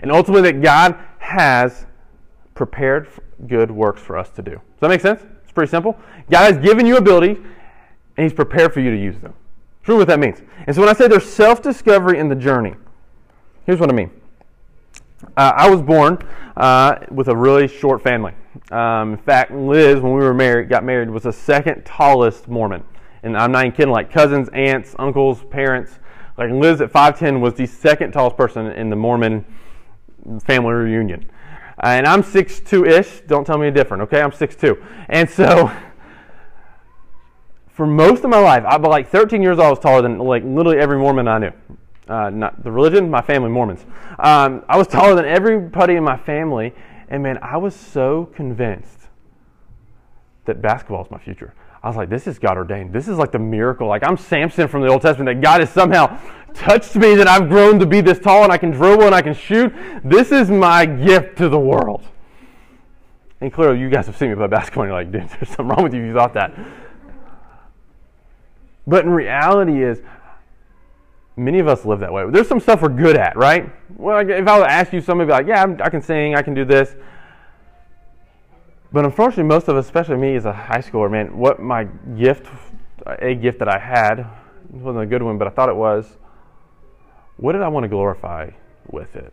and 0.00 0.10
ultimately 0.10 0.50
that 0.50 0.62
God 0.62 0.98
has 1.18 1.84
prepared 2.54 3.08
good 3.46 3.70
works 3.70 4.00
for 4.00 4.16
us 4.16 4.30
to 4.30 4.42
do. 4.42 4.52
Does 4.52 4.80
that 4.80 4.88
make 4.88 5.02
sense? 5.02 5.22
It's 5.42 5.52
pretty 5.52 5.70
simple. 5.70 5.94
God 6.30 6.54
has 6.54 6.64
given 6.64 6.86
you 6.86 6.96
abilities, 6.96 7.36
and 7.36 8.24
He's 8.24 8.32
prepared 8.32 8.72
for 8.72 8.80
you 8.80 8.90
to 8.90 8.96
use 8.96 9.18
them. 9.18 9.34
Really 9.86 9.98
what 9.98 10.08
that 10.08 10.18
means. 10.18 10.40
And 10.66 10.74
so 10.74 10.80
when 10.80 10.88
I 10.88 10.94
say 10.94 11.08
there's 11.08 11.30
self-discovery 11.30 12.18
in 12.18 12.30
the 12.30 12.34
journey, 12.34 12.74
here's 13.66 13.80
what 13.80 13.90
I 13.90 13.92
mean. 13.92 14.10
Uh, 15.36 15.52
I 15.54 15.68
was 15.68 15.82
born 15.82 16.18
uh, 16.56 17.00
with 17.10 17.28
a 17.28 17.36
really 17.36 17.68
short 17.68 18.02
family. 18.02 18.32
Um, 18.70 19.12
in 19.12 19.18
fact, 19.18 19.52
Liz, 19.52 20.00
when 20.00 20.12
we 20.12 20.20
were 20.20 20.34
married, 20.34 20.68
got 20.68 20.84
married, 20.84 21.10
was 21.10 21.24
the 21.24 21.32
second 21.32 21.84
tallest 21.84 22.48
Mormon. 22.48 22.84
And 23.22 23.36
I'm 23.36 23.52
not 23.52 23.64
even 23.64 23.76
kidding. 23.76 23.92
Like 23.92 24.12
cousins, 24.12 24.48
aunts, 24.52 24.94
uncles, 24.98 25.42
parents. 25.50 25.98
Like 26.38 26.50
Liz 26.50 26.80
at 26.80 26.92
5'10 26.92 27.40
was 27.40 27.54
the 27.54 27.66
second 27.66 28.12
tallest 28.12 28.36
person 28.36 28.66
in 28.66 28.90
the 28.90 28.96
Mormon 28.96 29.44
family 30.44 30.72
reunion. 30.72 31.30
Uh, 31.82 31.88
and 31.88 32.06
I'm 32.06 32.22
6'2 32.22 32.88
ish. 32.88 33.20
Don't 33.26 33.44
tell 33.44 33.58
me 33.58 33.70
different, 33.70 34.02
okay? 34.04 34.20
I'm 34.20 34.30
6'2. 34.30 34.82
And 35.08 35.28
so, 35.28 35.70
for 37.68 37.86
most 37.86 38.24
of 38.24 38.30
my 38.30 38.38
life, 38.38 38.64
I 38.64 38.76
was 38.76 38.88
like 38.88 39.08
13 39.08 39.42
years 39.42 39.58
old, 39.58 39.66
I 39.66 39.70
was 39.70 39.78
taller 39.78 40.02
than 40.02 40.18
like 40.18 40.42
literally 40.44 40.78
every 40.78 40.98
Mormon 40.98 41.28
I 41.28 41.38
knew. 41.38 41.52
Uh, 42.08 42.30
not 42.30 42.62
the 42.62 42.70
religion, 42.70 43.10
my 43.10 43.20
family, 43.20 43.50
Mormons. 43.50 43.84
Um, 44.18 44.64
I 44.68 44.78
was 44.78 44.86
taller 44.86 45.14
than 45.16 45.24
everybody 45.24 45.96
in 45.96 46.04
my 46.04 46.16
family, 46.16 46.72
and 47.08 47.22
man, 47.22 47.38
I 47.42 47.56
was 47.56 47.74
so 47.74 48.26
convinced 48.34 49.08
that 50.44 50.62
basketball 50.62 51.04
is 51.04 51.10
my 51.10 51.18
future. 51.18 51.54
I 51.82 51.88
was 51.88 51.96
like, 51.96 52.08
this 52.08 52.26
is 52.26 52.38
God 52.38 52.56
ordained. 52.56 52.92
This 52.92 53.06
is 53.06 53.16
like 53.16 53.30
the 53.30 53.38
miracle. 53.38 53.86
Like 53.86 54.02
I'm 54.04 54.16
Samson 54.16 54.66
from 54.66 54.82
the 54.82 54.88
Old 54.88 55.02
Testament 55.02 55.26
that 55.36 55.40
God 55.40 55.60
has 55.60 55.70
somehow 55.70 56.18
touched 56.54 56.96
me 56.96 57.14
that 57.14 57.28
I've 57.28 57.48
grown 57.48 57.78
to 57.78 57.86
be 57.86 58.00
this 58.00 58.18
tall 58.18 58.42
and 58.42 58.52
I 58.52 58.58
can 58.58 58.70
dribble 58.70 59.04
and 59.04 59.14
I 59.14 59.22
can 59.22 59.34
shoot. 59.34 59.72
This 60.02 60.32
is 60.32 60.50
my 60.50 60.86
gift 60.86 61.38
to 61.38 61.48
the 61.48 61.58
world. 61.58 62.02
And 63.40 63.52
clearly, 63.52 63.78
you 63.78 63.90
guys 63.90 64.06
have 64.06 64.16
seen 64.16 64.30
me 64.30 64.34
play 64.34 64.46
basketball 64.46 64.84
and 64.84 64.90
you're 64.90 64.98
like, 64.98 65.12
dude, 65.12 65.28
there's 65.38 65.48
something 65.48 65.68
wrong 65.68 65.82
with 65.82 65.94
you 65.94 66.00
if 66.02 66.06
you 66.08 66.14
thought 66.14 66.34
that. 66.34 66.58
But 68.86 69.04
in 69.04 69.10
reality 69.10 69.82
is, 69.82 70.00
many 71.36 71.58
of 71.58 71.68
us 71.68 71.84
live 71.84 72.00
that 72.00 72.12
way. 72.12 72.24
There's 72.30 72.48
some 72.48 72.60
stuff 72.60 72.82
we're 72.82 72.88
good 72.88 73.16
at, 73.16 73.36
right? 73.36 73.70
Well, 73.96 74.18
if 74.28 74.48
I 74.48 74.60
ask 74.66 74.92
you, 74.92 75.00
somebody 75.00 75.30
like, 75.30 75.46
yeah, 75.46 75.62
I'm, 75.62 75.80
I 75.82 75.90
can 75.90 76.02
sing, 76.02 76.34
I 76.34 76.42
can 76.42 76.54
do 76.54 76.64
this. 76.64 76.94
But 78.92 79.04
unfortunately, 79.04 79.44
most 79.44 79.68
of 79.68 79.76
us, 79.76 79.84
especially 79.84 80.16
me 80.16 80.36
as 80.36 80.46
a 80.46 80.52
high 80.52 80.80
schooler, 80.80 81.10
man, 81.10 81.36
what 81.36 81.60
my 81.60 81.84
gift, 82.16 82.46
a 83.04 83.34
gift 83.34 83.58
that 83.58 83.68
I 83.68 83.78
had, 83.78 84.20
it 84.20 84.26
wasn't 84.70 85.04
a 85.04 85.06
good 85.06 85.22
one, 85.22 85.38
but 85.38 85.46
I 85.46 85.50
thought 85.50 85.68
it 85.68 85.76
was, 85.76 86.16
what 87.36 87.52
did 87.52 87.62
I 87.62 87.68
want 87.68 87.84
to 87.84 87.88
glorify 87.88 88.50
with 88.90 89.14
it? 89.16 89.32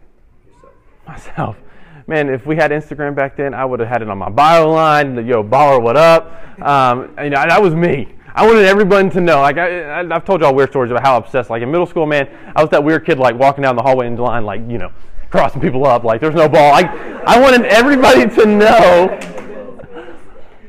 Myself. 1.08 1.58
Man, 2.08 2.28
if 2.28 2.46
we 2.46 2.58
had 2.58 2.72
Instagram 2.72 3.16
back 3.16 3.38
then, 3.38 3.54
I 3.54 3.64
would 3.64 3.80
have 3.80 3.88
had 3.88 4.02
it 4.02 4.10
on 4.10 4.18
my 4.18 4.30
bio 4.30 4.70
line, 4.70 5.26
yo, 5.26 5.42
baller, 5.42 5.82
what 5.82 5.96
up? 5.96 6.26
Um, 6.62 7.16
you 7.24 7.30
know, 7.30 7.46
that 7.48 7.62
was 7.62 7.74
me. 7.74 8.14
I 8.36 8.48
wanted 8.48 8.66
everyone 8.66 9.12
to 9.12 9.22
know. 9.22 9.42
Like 9.42 9.58
I, 9.58 10.02
I, 10.02 10.06
have 10.06 10.26
told 10.26 10.42
y'all 10.42 10.56
weird 10.56 10.72
stories 10.72 10.90
about 10.90 11.04
how 11.04 11.18
obsessed. 11.18 11.52
Like 11.52 11.62
in 11.62 11.70
middle 11.70 11.86
school, 11.86 12.08
man, 12.08 12.28
I 12.56 12.62
was 12.62 12.72
that 12.72 12.84
weird 12.84 13.06
kid 13.06 13.20
like 13.20 13.38
walking 13.38 13.62
down 13.62 13.76
the 13.76 13.84
hallway 13.84 14.08
in 14.08 14.16
line, 14.16 14.44
like 14.44 14.62
you 14.68 14.80
know, 14.80 14.92
crossing 15.30 15.62
people 15.62 15.86
up. 15.86 16.04
Like 16.04 16.20
there's 16.20 16.34
no 16.34 16.50
ball. 16.50 16.72
Like 16.72 16.90
I 16.90 17.40
wanted 17.40 17.66
everybody 17.66 18.28
to 18.36 18.46
know 18.48 19.20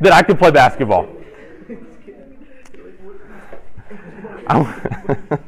that 0.01 0.13
I 0.13 0.23
could 0.23 0.39
play 0.39 0.51
basketball. 0.51 1.09
I, 4.47 5.39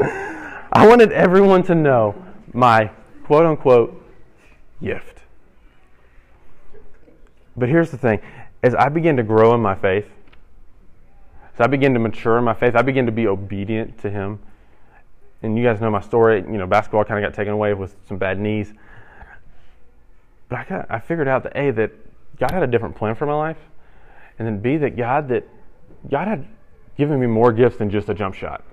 I 0.72 0.86
wanted 0.86 1.12
everyone 1.12 1.62
to 1.64 1.74
know 1.74 2.14
my 2.54 2.90
quote 3.24 3.44
unquote 3.44 4.02
gift. 4.82 5.18
But 7.54 7.68
here's 7.68 7.90
the 7.90 7.98
thing 7.98 8.22
as 8.62 8.74
I 8.74 8.88
began 8.88 9.18
to 9.18 9.22
grow 9.22 9.54
in 9.54 9.60
my 9.60 9.74
faith, 9.74 10.08
as 11.60 11.64
I 11.64 11.66
began 11.66 11.92
to 11.92 12.00
mature 12.00 12.38
in 12.38 12.44
my 12.44 12.54
faith, 12.54 12.74
I 12.74 12.80
began 12.80 13.04
to 13.04 13.12
be 13.12 13.26
obedient 13.26 13.98
to 14.00 14.10
Him. 14.10 14.38
And 15.42 15.58
you 15.58 15.64
guys 15.64 15.78
know 15.78 15.90
my 15.90 16.00
story. 16.00 16.40
You 16.40 16.56
know, 16.56 16.66
basketball 16.66 17.04
kind 17.04 17.22
of 17.22 17.30
got 17.30 17.36
taken 17.36 17.52
away 17.52 17.74
with 17.74 17.94
some 18.08 18.16
bad 18.16 18.40
knees. 18.40 18.72
But 20.48 20.70
I, 20.70 20.86
I 20.88 20.98
figured 21.00 21.28
out 21.28 21.42
that 21.42 21.54
A, 21.54 21.70
that 21.72 21.92
God 22.38 22.50
had 22.50 22.62
a 22.62 22.66
different 22.66 22.96
plan 22.96 23.14
for 23.14 23.26
my 23.26 23.34
life. 23.34 23.58
And 24.38 24.48
then 24.48 24.60
B, 24.60 24.78
that 24.78 24.96
God, 24.96 25.28
that 25.28 25.46
God 26.10 26.28
had 26.28 26.48
given 26.96 27.20
me 27.20 27.26
more 27.26 27.52
gifts 27.52 27.76
than 27.76 27.90
just 27.90 28.08
a 28.08 28.14
jump 28.14 28.34
shot. 28.34 28.64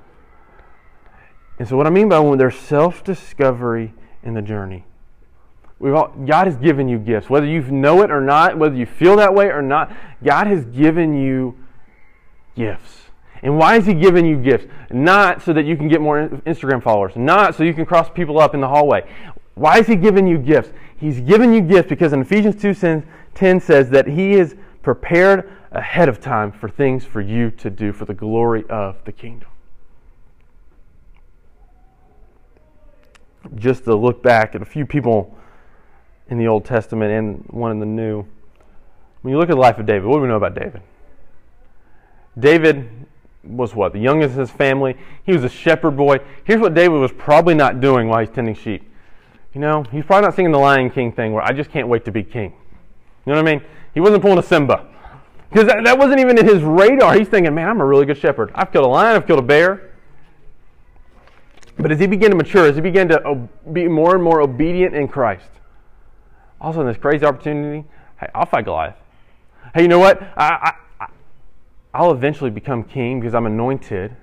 And 1.60 1.68
so 1.68 1.76
what 1.76 1.88
I 1.88 1.90
mean 1.90 2.08
by 2.08 2.20
when 2.20 2.38
there's 2.38 2.58
self-discovery 2.58 3.94
in 4.24 4.34
the 4.34 4.42
journey, 4.42 4.86
We've 5.80 5.94
all, 5.94 6.08
God 6.26 6.48
has 6.48 6.56
given 6.56 6.88
you 6.88 6.98
gifts. 6.98 7.30
Whether 7.30 7.46
you 7.46 7.62
know 7.62 8.02
it 8.02 8.10
or 8.10 8.22
not, 8.22 8.58
whether 8.58 8.76
you 8.76 8.88
feel 8.88 9.18
that 9.18 9.36
way 9.36 9.48
or 9.48 9.62
not, 9.62 9.96
God 10.24 10.48
has 10.48 10.66
given 10.66 11.16
you 11.16 11.56
gifts. 12.58 13.04
And 13.44 13.58
why 13.58 13.78
is 13.78 13.86
He 13.86 13.94
giving 13.94 14.26
you 14.26 14.36
gifts? 14.38 14.66
Not 14.92 15.42
so 15.44 15.54
that 15.54 15.66
you 15.66 15.78
can 15.78 15.88
get 15.88 16.02
more 16.02 16.28
Instagram 16.46 16.82
followers, 16.82 17.14
not 17.16 17.56
so 17.56 17.64
you 17.64 17.74
can 17.74 17.86
cross 17.86 18.10
people 18.10 18.40
up 18.40 18.54
in 18.54 18.62
the 18.62 18.68
hallway. 18.68 19.08
Why 19.54 19.80
is 19.80 19.88
He 19.88 19.96
giving 19.96 20.28
you 20.28 20.38
gifts? 20.38 20.72
He's 20.98 21.20
giving 21.20 21.54
you 21.54 21.62
gifts 21.62 21.90
because 21.90 22.14
in 22.14 22.22
Ephesians 22.22 22.56
2:10 22.56 23.62
says 23.62 23.90
that 23.92 24.08
He 24.08 24.34
is 24.34 24.56
prepared 24.82 25.50
ahead 25.72 26.10
of 26.10 26.20
time 26.20 26.52
for 26.52 26.68
things 26.68 27.06
for 27.06 27.22
you 27.22 27.52
to 27.52 27.70
do 27.70 27.94
for 27.94 28.06
the 28.06 28.14
glory 28.14 28.66
of 28.70 29.04
the 29.06 29.12
kingdom. 29.12 29.50
Just 33.56 33.84
to 33.86 33.96
look 33.96 34.24
back 34.24 34.56
at 34.56 34.62
a 34.62 34.66
few 34.66 34.86
people 34.86 35.38
in 36.30 36.38
the 36.38 36.48
Old 36.48 36.66
Testament 36.66 37.12
and 37.12 37.46
one 37.50 37.72
in 37.72 37.80
the 37.80 37.86
New. 37.86 38.26
When 39.22 39.32
you 39.32 39.38
look 39.38 39.50
at 39.50 39.54
the 39.54 39.62
life 39.62 39.78
of 39.78 39.86
David, 39.86 40.06
what 40.06 40.16
do 40.16 40.22
we 40.22 40.28
know 40.28 40.36
about 40.36 40.56
David? 40.56 40.82
David 42.38 42.90
was 43.44 43.74
what? 43.74 43.94
The 43.94 44.00
youngest 44.00 44.34
in 44.34 44.42
his 44.42 44.52
family. 44.52 44.96
He 45.26 45.32
was 45.34 45.44
a 45.44 45.50
shepherd 45.50 45.92
boy. 45.92 46.18
Here's 46.44 46.60
what 46.60 46.74
David 46.74 46.98
was 46.98 47.12
probably 47.12 47.54
not 47.54 47.82
doing 47.82 48.08
while 48.08 48.20
he's 48.20 48.30
tending 48.30 48.56
sheep. 48.56 48.84
You 49.54 49.62
know, 49.62 49.84
he's 49.92 50.06
probably 50.06 50.28
not 50.28 50.36
singing 50.36 50.52
the 50.52 50.60
Lion 50.60 50.90
King 50.90 51.12
thing 51.12 51.34
where 51.34 51.44
I 51.44 51.52
just 51.52 51.72
can't 51.72 51.88
wait 51.88 52.06
to 52.06 52.12
be 52.12 52.24
king. 52.24 52.54
You 53.26 53.34
know 53.34 53.42
what 53.42 53.50
I 53.50 53.56
mean? 53.56 53.64
He 53.94 54.00
wasn't 54.00 54.22
pulling 54.22 54.38
a 54.38 54.44
Simba. 54.44 54.86
Because 55.50 55.68
that, 55.68 55.84
that 55.86 55.98
wasn't 55.98 56.20
even 56.20 56.38
in 56.38 56.46
his 56.46 56.62
radar. 56.62 57.18
He's 57.18 57.28
thinking, 57.28 57.56
man, 57.56 57.70
I'm 57.70 57.82
a 57.82 57.86
really 57.86 58.06
good 58.06 58.18
shepherd. 58.18 58.52
I've 58.54 58.72
killed 58.72 58.86
a 58.86 58.90
lion, 58.90 59.16
I've 59.16 59.26
killed 59.26 59.40
a 59.40 59.44
bear. 59.44 59.92
But 61.80 61.92
as 61.92 62.00
he 62.00 62.08
began 62.08 62.32
to 62.32 62.36
mature, 62.36 62.68
as 62.68 62.76
he 62.76 62.82
began 62.82 63.08
to 63.10 63.48
be 63.72 63.88
more 63.88 64.16
and 64.16 64.24
more 64.24 64.42
obedient 64.42 64.96
in 64.96 65.08
Christ, 65.08 65.50
also 66.60 66.82
in 66.82 66.88
this 66.88 66.98
crazy 66.98 67.26
opportunity, 67.26 67.88
hey, 68.20 68.28
I'll 68.34 68.46
fight 68.46 68.66
Goliath. 68.66 68.96
Hey, 69.74 69.84
you 69.84 69.88
know 69.88 70.00
what? 70.00 70.22
I, 70.36 70.48
I, 70.62 70.74
I'll 71.98 72.12
eventually 72.12 72.52
become 72.52 72.84
king 72.84 73.20
because 73.20 73.34
I'm 73.34 73.48
anointed. 73.48 74.16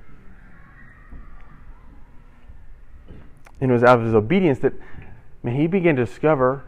And 3.61 3.69
it 3.69 3.75
was 3.75 3.83
out 3.83 3.99
of 3.99 4.05
his 4.05 4.15
obedience 4.15 4.61
that 4.61 4.75
man, 5.43 5.57
he 5.57 5.67
began 5.67 5.97
to 5.97 6.05
discover 6.05 6.63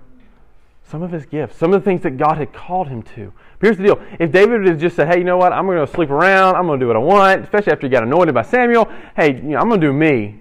some 0.83 1.03
of 1.03 1.13
his 1.13 1.25
gifts, 1.25 1.59
some 1.59 1.73
of 1.73 1.81
the 1.81 1.85
things 1.85 2.03
that 2.03 2.17
God 2.17 2.39
had 2.39 2.53
called 2.53 2.89
him 2.89 3.05
to. 3.15 3.33
But 3.61 3.67
here's 3.67 3.77
the 3.77 3.85
deal. 3.85 4.03
If 4.19 4.33
David 4.33 4.67
had 4.67 4.81
just 4.81 4.97
said, 4.97 5.07
hey, 5.07 5.19
you 5.19 5.25
know 5.25 5.37
what? 5.37 5.53
I'm 5.53 5.67
going 5.67 5.79
to 5.79 5.93
sleep 5.93 6.11
around. 6.11 6.57
I'm 6.57 6.67
going 6.67 6.81
to 6.81 6.85
do 6.85 6.89
what 6.89 6.97
I 6.97 7.01
want, 7.01 7.45
especially 7.45 7.73
after 7.73 7.87
he 7.87 7.91
got 7.91 8.03
anointed 8.03 8.35
by 8.35 8.43
Samuel. 8.43 8.91
Hey, 9.15 9.37
you 9.37 9.43
know, 9.43 9.59
I'm 9.59 9.69
going 9.69 9.81
to 9.81 9.87
do 9.87 9.93
me. 9.93 10.41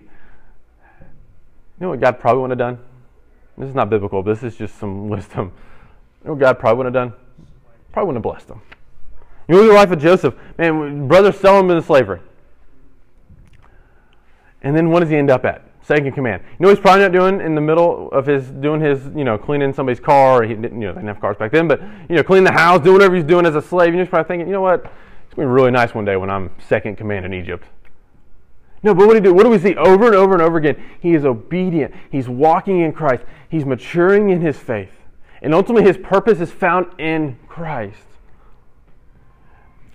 You 0.99 1.79
know 1.79 1.89
what 1.89 1.99
God 1.99 2.19
probably 2.19 2.41
wouldn't 2.41 2.59
have 2.59 2.75
done? 2.75 2.83
This 3.55 3.69
is 3.69 3.75
not 3.75 3.91
biblical. 3.91 4.23
This 4.23 4.41
is 4.41 4.55
just 4.55 4.79
some 4.79 5.09
wisdom. 5.09 5.51
You 6.23 6.29
know 6.29 6.33
what 6.33 6.39
God 6.39 6.57
probably 6.57 6.77
wouldn't 6.77 6.95
have 6.95 7.11
done? 7.11 7.19
Probably 7.91 8.07
wouldn't 8.07 8.25
have 8.25 8.33
blessed 8.33 8.49
him. 8.49 8.74
You 9.47 9.55
look 9.55 9.65
at 9.65 9.67
the 9.67 9.73
life 9.73 9.91
of 9.91 9.99
Joseph. 9.99 10.35
Man, 10.57 11.07
brothers 11.07 11.39
sell 11.39 11.59
him 11.59 11.69
into 11.69 11.81
slavery. 11.81 12.19
And 14.61 14.75
then 14.75 14.89
what 14.89 15.01
does 15.01 15.09
he 15.09 15.15
end 15.15 15.29
up 15.29 15.45
at? 15.45 15.63
Second 15.83 16.13
command. 16.13 16.41
You 16.57 16.63
know 16.63 16.69
he's 16.69 16.79
probably 16.79 17.03
not 17.03 17.11
doing 17.11 17.39
in 17.41 17.53
the 17.53 17.61
middle 17.61 18.09
of 18.11 18.25
his 18.25 18.49
doing 18.49 18.81
his, 18.81 19.05
you 19.15 19.23
know, 19.23 19.37
cleaning 19.37 19.71
somebody's 19.71 19.99
car. 19.99 20.41
He 20.41 20.55
didn't, 20.55 20.81
you 20.81 20.87
know, 20.87 20.93
they 20.93 21.01
didn't 21.01 21.09
have 21.09 21.21
cars 21.21 21.37
back 21.37 21.51
then, 21.51 21.67
but 21.67 21.79
you 22.09 22.15
know, 22.15 22.23
cleaning 22.23 22.45
the 22.45 22.51
house, 22.51 22.81
doing 22.81 22.93
whatever 22.93 23.15
he's 23.15 23.23
doing 23.23 23.45
as 23.45 23.55
a 23.55 23.61
slave. 23.61 23.89
You 23.89 23.97
know, 23.97 24.03
he's 24.03 24.09
probably 24.09 24.27
thinking, 24.27 24.47
you 24.47 24.53
know 24.53 24.61
what? 24.61 24.85
It's 25.25 25.35
gonna 25.35 25.47
be 25.47 25.51
really 25.53 25.69
nice 25.69 25.93
one 25.93 26.03
day 26.03 26.15
when 26.15 26.31
I'm 26.31 26.49
second 26.67 26.97
command 26.97 27.25
in 27.25 27.35
Egypt. 27.35 27.67
No, 28.81 28.95
but 28.95 29.05
what 29.05 29.13
do, 29.13 29.19
do? 29.19 29.33
what 29.33 29.43
do 29.43 29.49
we 29.49 29.59
see 29.59 29.75
over 29.75 30.07
and 30.07 30.15
over 30.15 30.33
and 30.33 30.41
over 30.41 30.57
again? 30.57 30.83
He 30.99 31.13
is 31.13 31.23
obedient. 31.23 31.93
He's 32.11 32.27
walking 32.27 32.81
in 32.81 32.91
Christ. 32.91 33.23
He's 33.49 33.65
maturing 33.65 34.31
in 34.31 34.41
his 34.41 34.57
faith. 34.57 34.91
And 35.43 35.53
ultimately, 35.53 35.87
his 35.87 35.97
purpose 35.97 36.39
is 36.39 36.51
found 36.51 36.87
in 36.99 37.37
Christ. 37.47 37.99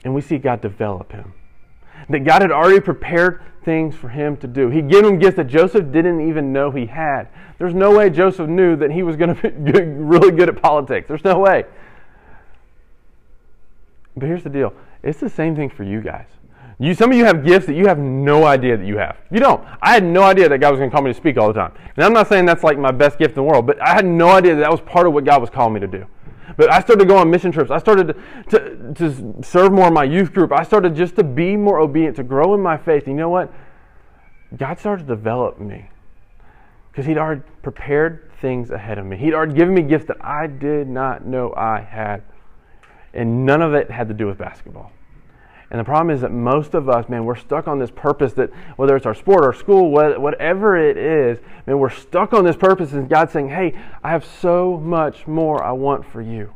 And 0.04 0.14
we 0.14 0.20
see 0.20 0.38
God 0.38 0.60
develop 0.60 1.12
him. 1.12 1.34
That 2.08 2.20
God 2.20 2.42
had 2.42 2.50
already 2.50 2.80
prepared 2.80 3.42
things 3.64 3.94
for 3.94 4.08
him 4.08 4.36
to 4.38 4.46
do. 4.46 4.70
He 4.70 4.80
gave 4.80 5.04
him 5.04 5.18
gifts 5.18 5.36
that 5.36 5.46
Joseph 5.46 5.92
didn't 5.92 6.26
even 6.28 6.52
know 6.52 6.70
he 6.70 6.86
had. 6.86 7.28
There's 7.58 7.74
no 7.74 7.96
way 7.96 8.08
Joseph 8.08 8.48
knew 8.48 8.74
that 8.76 8.90
he 8.90 9.02
was 9.02 9.16
going 9.16 9.34
to 9.34 9.50
be 9.50 9.72
really 9.82 10.30
good 10.30 10.48
at 10.48 10.60
politics. 10.62 11.08
There's 11.08 11.24
no 11.24 11.38
way. 11.38 11.64
But 14.16 14.26
here's 14.26 14.42
the 14.42 14.50
deal 14.50 14.72
it's 15.02 15.20
the 15.20 15.28
same 15.28 15.54
thing 15.56 15.70
for 15.70 15.84
you 15.84 16.00
guys. 16.00 16.26
You, 16.78 16.94
some 16.94 17.10
of 17.10 17.16
you 17.16 17.26
have 17.26 17.44
gifts 17.44 17.66
that 17.66 17.74
you 17.74 17.86
have 17.88 17.98
no 17.98 18.44
idea 18.44 18.78
that 18.78 18.86
you 18.86 18.96
have. 18.96 19.18
You 19.30 19.38
don't. 19.38 19.62
I 19.82 19.92
had 19.92 20.02
no 20.02 20.22
idea 20.22 20.48
that 20.48 20.58
God 20.58 20.70
was 20.70 20.78
going 20.78 20.90
to 20.90 20.94
call 20.94 21.04
me 21.04 21.10
to 21.10 21.16
speak 21.16 21.36
all 21.36 21.48
the 21.48 21.52
time. 21.52 21.74
And 21.94 22.04
I'm 22.04 22.14
not 22.14 22.26
saying 22.26 22.46
that's 22.46 22.64
like 22.64 22.78
my 22.78 22.90
best 22.90 23.18
gift 23.18 23.32
in 23.32 23.34
the 23.34 23.42
world, 23.42 23.66
but 23.66 23.78
I 23.82 23.92
had 23.92 24.06
no 24.06 24.30
idea 24.30 24.54
that 24.54 24.62
that 24.62 24.70
was 24.70 24.80
part 24.80 25.06
of 25.06 25.12
what 25.12 25.26
God 25.26 25.42
was 25.42 25.50
calling 25.50 25.74
me 25.74 25.80
to 25.80 25.86
do. 25.86 26.06
But 26.56 26.72
I 26.72 26.80
started 26.80 27.00
to 27.00 27.08
go 27.08 27.16
on 27.16 27.30
mission 27.30 27.52
trips. 27.52 27.70
I 27.70 27.78
started 27.78 28.16
to, 28.48 28.94
to, 28.94 29.42
serve 29.42 29.72
more 29.72 29.88
in 29.88 29.94
my 29.94 30.04
youth 30.04 30.32
group. 30.32 30.52
I 30.52 30.62
started 30.62 30.94
just 30.94 31.16
to 31.16 31.24
be 31.24 31.56
more 31.56 31.78
obedient, 31.78 32.16
to 32.16 32.22
grow 32.22 32.54
in 32.54 32.60
my 32.60 32.76
faith. 32.76 33.06
And 33.06 33.14
you 33.14 33.20
know 33.20 33.28
what? 33.28 33.52
God 34.56 34.78
started 34.78 35.06
to 35.06 35.14
develop 35.14 35.60
me 35.60 35.88
because 36.90 37.06
He'd 37.06 37.18
already 37.18 37.42
prepared 37.62 38.30
things 38.40 38.70
ahead 38.70 38.98
of 38.98 39.06
me. 39.06 39.16
He'd 39.16 39.34
already 39.34 39.54
given 39.54 39.74
me 39.74 39.82
gifts 39.82 40.06
that 40.06 40.24
I 40.24 40.46
did 40.46 40.88
not 40.88 41.26
know 41.26 41.54
I 41.56 41.80
had. 41.80 42.22
And 43.12 43.44
none 43.44 43.62
of 43.62 43.74
it 43.74 43.90
had 43.90 44.08
to 44.08 44.14
do 44.14 44.26
with 44.26 44.38
basketball. 44.38 44.92
And 45.70 45.78
the 45.78 45.84
problem 45.84 46.10
is 46.10 46.20
that 46.22 46.32
most 46.32 46.74
of 46.74 46.88
us, 46.88 47.08
man, 47.08 47.24
we're 47.24 47.36
stuck 47.36 47.68
on 47.68 47.78
this 47.78 47.92
purpose 47.92 48.32
that 48.32 48.50
whether 48.76 48.96
it's 48.96 49.06
our 49.06 49.14
sport 49.14 49.44
or 49.44 49.52
school, 49.52 49.90
whatever 49.92 50.76
it 50.76 50.96
is, 50.96 51.38
man, 51.66 51.78
we're 51.78 51.90
stuck 51.90 52.32
on 52.32 52.44
this 52.44 52.56
purpose 52.56 52.92
and 52.92 53.08
God's 53.08 53.32
saying, 53.32 53.50
hey, 53.50 53.78
I 54.02 54.10
have 54.10 54.24
so 54.24 54.78
much 54.78 55.28
more 55.28 55.62
I 55.62 55.70
want 55.70 56.04
for 56.04 56.20
you. 56.20 56.52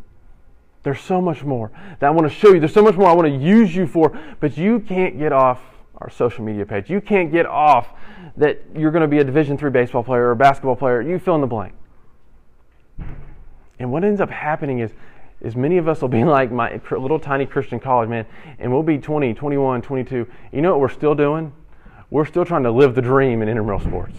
There's 0.83 1.00
so 1.00 1.20
much 1.20 1.44
more 1.44 1.70
that 2.00 2.07
I 2.07 2.11
want 2.11 2.29
to 2.29 2.35
show 2.35 2.53
you. 2.53 2.59
There's 2.59 2.74
so 2.74 2.83
much 2.83 2.96
more 2.96 3.09
I 3.09 3.12
want 3.12 3.29
to 3.29 3.35
use 3.35 3.74
you 3.74 3.87
for, 3.87 4.18
but 4.40 4.59
you 4.59 4.81
can't 4.81 5.16
get 5.16 5.33
off 5.33 5.62
our 5.98 6.11
social 6.11 6.44
media 6.44 6.66
page. 6.66 6.90
You 6.90 7.00
can't 7.00 7.31
get 7.31 7.46
off 7.46 7.88
that 8.37 8.62
you're 8.74 8.90
going 8.90 9.03
to 9.03 9.09
be 9.09 9.20
a 9.20 9.24
Division 9.24 9.57
three 9.57 9.70
baseball 9.70 10.03
player 10.03 10.27
or 10.27 10.31
a 10.33 10.37
basketball 10.37 10.77
player. 10.77 11.00
You 11.00 11.20
fill 11.20 11.37
in 11.37 11.40
the 11.40 11.46
blank. 11.46 11.72
And 13.79 13.92
what 13.92 14.03
ends 14.05 14.20
up 14.20 14.31
happening 14.31 14.81
is 14.81 14.90
is 15.44 15.54
many 15.54 15.76
of 15.76 15.87
us 15.87 16.00
will 16.00 16.09
be 16.09 16.24
like 16.38 16.50
my 16.50 16.80
little 16.90 17.20
tiny 17.20 17.46
Christian 17.46 17.78
college, 17.78 18.09
man, 18.09 18.26
and 18.59 18.72
we'll 18.72 18.83
be 18.83 18.98
20, 18.98 19.35
21, 19.35 19.83
22. 19.83 20.26
You 20.52 20.62
know 20.62 20.70
what 20.70 20.80
we're 20.80 20.88
still 20.88 21.14
doing? 21.14 21.52
We're 22.11 22.24
still 22.24 22.44
trying 22.44 22.62
to 22.64 22.70
live 22.70 22.94
the 22.94 23.02
dream 23.02 23.42
in 23.42 23.48
intramural 23.48 23.80
sports 23.80 24.16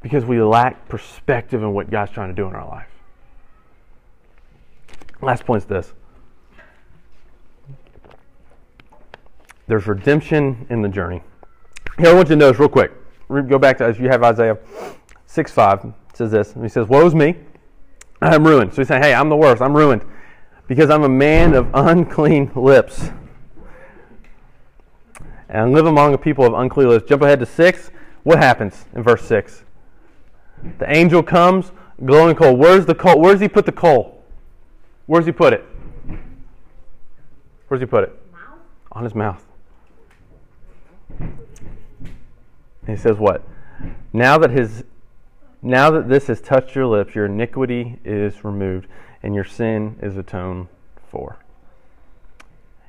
because 0.00 0.24
we 0.24 0.40
lack 0.40 0.88
perspective 0.88 1.62
in 1.62 1.72
what 1.72 1.90
God's 1.90 2.12
trying 2.12 2.28
to 2.28 2.34
do 2.34 2.46
in 2.48 2.54
our 2.54 2.66
life. 2.66 2.88
Last 5.20 5.44
point 5.44 5.62
is 5.62 5.68
this 5.68 5.92
there's 9.66 9.86
redemption 9.86 10.66
in 10.70 10.80
the 10.80 10.88
journey. 10.88 11.22
Here, 11.98 12.08
I 12.08 12.14
want 12.14 12.28
you 12.28 12.36
to 12.36 12.38
notice 12.38 12.58
real 12.58 12.68
quick. 12.68 12.92
Go 13.28 13.58
back 13.58 13.76
to, 13.78 13.88
if 13.88 14.00
you 14.00 14.08
have 14.08 14.22
Isaiah 14.22 14.56
6 15.26 15.52
5, 15.52 15.84
it 15.84 15.92
says 16.14 16.30
this. 16.30 16.54
He 16.62 16.68
says, 16.68 16.88
Woe's 16.88 17.14
me 17.14 17.34
I'm 18.20 18.46
ruined. 18.46 18.72
So 18.72 18.82
he's 18.82 18.88
saying, 18.88 19.02
hey, 19.02 19.14
I'm 19.14 19.28
the 19.28 19.36
worst. 19.36 19.62
I'm 19.62 19.76
ruined 19.76 20.04
because 20.66 20.90
I'm 20.90 21.04
a 21.04 21.08
man 21.08 21.54
of 21.54 21.68
unclean 21.74 22.50
lips. 22.54 23.10
And 25.48 25.58
I 25.62 25.64
live 25.64 25.86
among 25.86 26.14
a 26.14 26.18
people 26.18 26.44
of 26.44 26.52
unclean 26.52 26.88
lips. 26.88 27.08
Jump 27.08 27.22
ahead 27.22 27.40
to 27.40 27.46
6. 27.46 27.90
What 28.24 28.38
happens 28.38 28.84
in 28.94 29.02
verse 29.02 29.22
6? 29.24 29.62
The 30.78 30.94
angel 30.94 31.22
comes, 31.22 31.72
glowing 32.04 32.36
coal. 32.36 32.56
Where's 32.56 32.84
the 32.84 32.94
coal? 32.94 33.20
Where's 33.20 33.40
he 33.40 33.48
put 33.48 33.64
the 33.64 33.72
coal? 33.72 34.22
Where's 35.06 35.24
he 35.24 35.32
put 35.32 35.52
it? 35.54 35.64
Where's 37.68 37.80
he 37.80 37.86
put 37.86 38.04
it? 38.04 38.20
Mouth? 38.32 38.58
On 38.92 39.04
his 39.04 39.14
mouth. 39.14 39.44
And 41.18 41.38
he 42.86 42.96
says 42.96 43.16
what? 43.16 43.42
Now 44.12 44.38
that 44.38 44.50
his 44.50 44.84
now 45.62 45.90
that 45.90 46.08
this 46.08 46.28
has 46.28 46.40
touched 46.40 46.74
your 46.74 46.86
lips, 46.86 47.14
your 47.14 47.26
iniquity 47.26 47.98
is 48.04 48.44
removed 48.44 48.86
and 49.22 49.34
your 49.34 49.44
sin 49.44 49.98
is 50.02 50.16
atoned 50.16 50.68
for. 51.10 51.38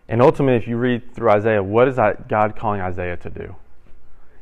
And 0.07 0.21
ultimately, 0.21 0.57
if 0.57 0.67
you 0.67 0.77
read 0.77 1.13
through 1.13 1.29
Isaiah, 1.29 1.61
what 1.61 1.87
is 1.87 1.95
God 1.95 2.55
calling 2.57 2.81
Isaiah 2.81 3.17
to 3.17 3.29
do? 3.29 3.55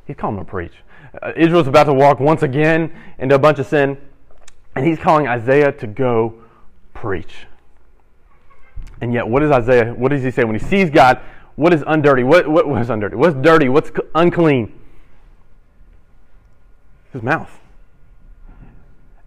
He's 0.06 0.16
calling 0.16 0.38
him 0.38 0.46
to 0.46 0.50
preach. 0.50 0.74
Uh, 1.22 1.34
Israel's 1.36 1.68
about 1.68 1.86
to 1.86 1.94
walk 1.94 2.20
once 2.20 2.42
again 2.44 2.94
into 3.20 3.36
a 3.36 3.40
bunch 3.40 3.60
of 3.60 3.68
sin, 3.68 3.98
and 4.76 4.86
he's 4.86 4.98
calling 4.98 5.28
Isaiah 5.28 5.72
to 5.74 5.88
go 5.88 6.36
preach. 6.94 7.48
And 9.02 9.14
yet, 9.14 9.28
what 9.28 9.42
does 9.42 9.52
Isaiah, 9.52 9.94
what 9.94 10.10
does 10.10 10.24
he 10.24 10.32
say 10.32 10.44
when 10.44 10.58
he 10.58 10.66
sees 10.66 10.90
God? 10.90 11.20
What 11.56 11.74
is 11.74 11.82
undirty? 11.84 12.24
What, 12.24 12.48
what 12.48 12.68
was 12.68 12.90
undirty? 12.90 13.16
What's 13.16 13.36
dirty? 13.36 13.68
What's 13.68 13.92
unclean? 14.16 14.72
His 17.12 17.22
mouth. 17.22 17.60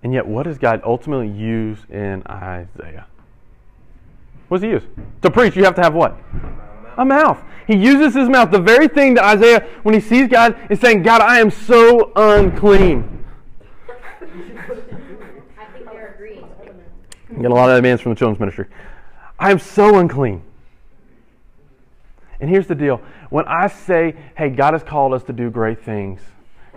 And 0.02 0.14
yet, 0.14 0.26
what 0.26 0.44
does 0.44 0.58
God 0.58 0.80
ultimately 0.84 1.28
use 1.28 1.78
in 1.90 2.22
Isaiah? 2.26 3.06
What 4.48 4.58
does 4.58 4.64
he 4.64 4.70
use? 4.70 4.82
To 5.22 5.30
preach, 5.30 5.54
you 5.56 5.64
have 5.64 5.74
to 5.76 5.82
have 5.82 5.94
what? 5.94 6.16
A 6.96 7.04
mouth. 7.04 7.38
He 7.66 7.76
uses 7.76 8.14
his 8.14 8.28
mouth. 8.28 8.50
The 8.50 8.60
very 8.60 8.88
thing 8.88 9.14
that 9.14 9.24
Isaiah, 9.24 9.66
when 9.82 9.94
he 9.94 10.00
sees 10.00 10.26
God, 10.28 10.56
is 10.70 10.80
saying, 10.80 11.02
God, 11.02 11.20
I 11.20 11.38
am 11.38 11.50
so 11.50 12.12
unclean. 12.16 13.24
I 14.20 14.26
think 15.72 15.84
they're 15.90 16.14
agreeing. 16.14 16.46
Get 17.40 17.50
a 17.50 17.54
lot 17.54 17.70
of 17.70 17.76
demands 17.76 18.02
from 18.02 18.12
the 18.12 18.16
children's 18.16 18.40
ministry. 18.40 18.66
I 19.38 19.50
am 19.50 19.58
so 19.58 19.98
unclean. 19.98 20.42
And 22.40 22.50
here's 22.50 22.66
the 22.66 22.74
deal 22.74 23.00
when 23.28 23.46
I 23.46 23.68
say, 23.68 24.16
hey, 24.36 24.50
God 24.50 24.74
has 24.74 24.82
called 24.82 25.14
us 25.14 25.22
to 25.24 25.32
do 25.32 25.50
great 25.50 25.84
things, 25.84 26.20